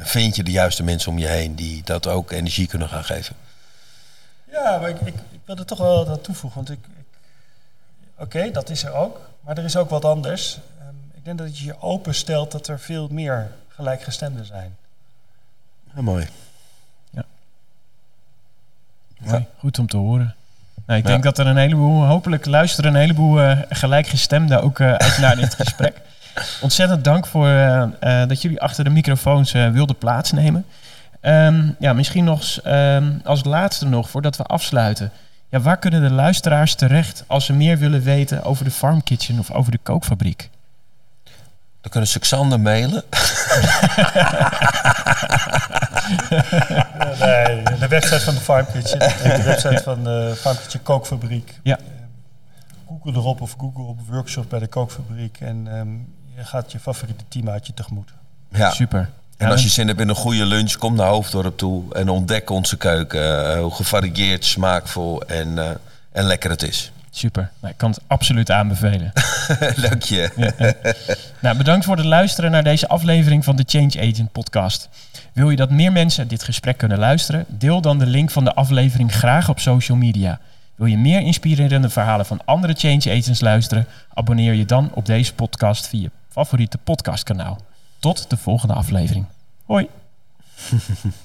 Vind 0.04 0.36
je 0.36 0.44
de 0.44 0.52
juiste 0.52 0.84
mensen 0.84 1.12
om 1.12 1.18
je 1.20 1.28
heen 1.28 1.56
die 1.56 1.82
dat 1.84 2.08
ook 2.08 2.32
energie 2.32 2.68
kunnen 2.68 2.90
gaan 2.90 3.04
geven. 3.04 3.36
Ja, 4.52 4.78
maar 4.80 4.90
ik, 4.90 5.00
ik, 5.02 5.14
ik 5.32 5.40
wil 5.46 5.56
er 5.58 5.66
toch 5.66 5.78
wel 5.78 5.96
wat 5.96 6.08
aan 6.08 6.22
toevoegen. 6.22 6.64
Want 6.66 6.72
ik, 6.80 6.86
ik 6.98 7.06
oké, 8.18 8.52
dat 8.52 8.70
is 8.70 8.84
er 8.84 8.94
ook. 8.94 9.30
Maar 9.42 9.58
er 9.58 9.64
is 9.64 9.76
ook 9.76 9.90
wat 9.90 10.06
anders. 10.06 10.58
Ehm, 10.80 10.88
ik 11.14 11.26
denk 11.26 11.38
dat 11.38 11.58
je 11.58 11.66
je 11.66 11.82
openstelt 11.82 12.52
dat 12.52 12.68
er 12.68 12.80
veel 12.80 13.08
meer 13.12 13.52
gelijkgestemden 13.68 14.46
zijn. 14.46 14.76
Ja, 15.96 16.02
mooi. 16.02 16.28
Mooi. 19.20 19.46
Goed 19.58 19.80
om 19.80 19.88
te 19.88 19.98
horen. 19.98 20.36
Nou, 20.86 21.00
ik 21.00 21.06
Ja. 21.06 21.12
denk 21.12 21.24
dat 21.24 21.38
er 21.38 21.48
een 21.48 21.58
heleboel, 21.58 22.06
hopelijk 22.06 22.46
luisteren 22.46 22.94
een 22.94 23.00
heleboel 23.00 23.42
eh, 23.42 23.60
gelijkgestemden 23.70 24.62
ook 24.64 24.80
eh, 24.80 24.94
uit 24.94 25.18
naar 25.18 25.36
dit 25.36 25.54
gesprek. 25.64 26.02
Ontzettend 26.62 27.04
dank 27.04 27.28
voor 27.28 27.48
eh, 27.48 27.82
eh, 27.82 28.28
dat 28.28 28.42
jullie 28.42 28.62
achter 28.62 28.84
de 28.84 28.90
microfoons 28.90 29.54
eh, 29.54 29.70
wilden 29.70 29.98
plaatsnemen. 29.98 30.66
Ehm, 31.22 31.70
ja, 31.80 31.94
misschien 31.94 32.24
nog 32.24 32.60
ehm, 32.64 33.12
als 33.24 33.44
laatste 33.44 33.86
nog, 33.86 34.10
voordat 34.10 34.38
we 34.38 34.44
afsluiten. 34.44 35.12
Ja, 35.50 35.60
waar 35.60 35.78
kunnen 35.78 36.02
de 36.02 36.12
luisteraars 36.12 36.76
terecht 36.76 37.24
als 37.28 37.46
ze 37.46 37.54
meer 37.54 37.78
willen 37.78 38.02
weten 38.02 38.44
over 38.44 38.66
de 38.66 38.72
Farm 38.72 39.04
Kitchen 39.04 39.40
of 39.40 39.52
over 39.52 39.72
de 39.72 39.80
kookfabriek? 39.84 40.50
Dan 41.82 41.92
kunnen 41.92 42.10
ze 42.10 42.20
Xander 42.20 42.60
mailen. 42.60 43.04
Nee, 47.20 47.64
de 47.80 47.88
website 47.90 48.20
van 48.20 48.34
de 48.34 48.40
Farm 48.40 48.66
Kitchen. 48.72 49.00
De 49.38 49.44
website 49.44 49.82
van 49.84 50.04
de 50.04 50.34
Farm 50.36 50.58
Kitchen 50.58 50.84
Kookfabriek. 50.84 51.60
Ja. 51.64 51.78
Eh, 51.78 51.84
Google 52.88 53.12
erop 53.12 53.42
of 53.42 53.56
Google 53.58 53.84
op 53.84 54.00
workshop 54.10 54.50
bij 54.50 54.60
de 54.60 54.68
kookfabriek. 54.68 55.38
En 55.40 55.68
ehm, 55.68 55.88
je 56.36 56.44
gaat 56.44 56.72
je 56.72 56.80
favoriete 56.80 57.24
teamaatje 57.28 57.74
tegemoet. 57.74 58.10
Ja. 58.52 58.72
Super. 58.72 59.10
En 59.38 59.50
als 59.50 59.64
je 59.64 59.70
zin 59.70 59.88
hebt 59.88 60.00
in 60.00 60.10
een 60.10 60.16
goede 60.16 60.46
lunch, 60.46 60.74
kom 60.76 60.96
naar 60.96 61.08
Hoofddorp 61.08 61.58
toe 61.58 61.94
en 61.94 62.10
ontdek 62.10 62.50
onze 62.50 62.78
keuken. 62.78 63.52
eh, 63.54 63.60
hoe 63.60 63.72
gevarieerd, 63.72 64.46
smaakvol 64.46 65.22
en, 65.22 65.58
eh, 65.58 65.70
en 66.12 66.24
lekker 66.24 66.50
het 66.50 66.64
is. 66.64 66.92
Super. 67.10 67.52
Nou, 67.60 67.74
ik 67.74 67.80
kan 67.80 67.90
het 67.90 68.00
absoluut 68.08 68.52
aanbevelen. 68.52 69.12
Dank 69.90 70.02
je. 70.04 70.30
Nou, 71.40 71.58
bedankt 71.58 71.86
voor 71.86 71.96
het 71.96 72.06
luisteren 72.06 72.52
naar 72.52 72.64
deze 72.64 72.88
aflevering 72.88 73.44
van 73.44 73.56
de 73.56 73.64
Change 73.68 74.12
Agent 74.12 74.32
podcast. 74.32 74.90
Wil 75.34 75.50
je 75.50 75.56
dat 75.56 75.70
meer 75.70 75.92
mensen 75.92 76.28
dit 76.28 76.44
gesprek 76.44 76.78
kunnen 76.78 76.98
luisteren? 77.00 77.46
Deel 77.48 77.82
dan 77.82 78.00
de 78.00 78.06
link 78.06 78.32
van 78.32 78.44
de 78.44 78.54
aflevering 78.54 79.14
graag 79.14 79.50
op 79.50 79.60
social 79.60 79.98
media. 79.98 80.40
Wil 80.76 80.88
je 80.88 80.98
meer 80.98 81.22
inspirerende 81.22 81.90
verhalen 81.90 82.26
van 82.26 82.42
andere 82.46 82.74
Change 82.74 83.12
Agents 83.20 83.42
luisteren? 83.42 83.88
Abonneer 84.14 84.54
je 84.54 84.66
dan 84.66 84.90
op 84.94 85.06
deze 85.06 85.34
podcast 85.34 85.88
via 85.88 86.02
je 86.02 86.10
favoriete 86.34 86.78
podcastkanaal. 86.78 87.58
Tot 88.00 88.30
de 88.30 88.38
volgende 88.38 88.74
aflevering. 88.74 89.26
Hoi! 89.66 89.90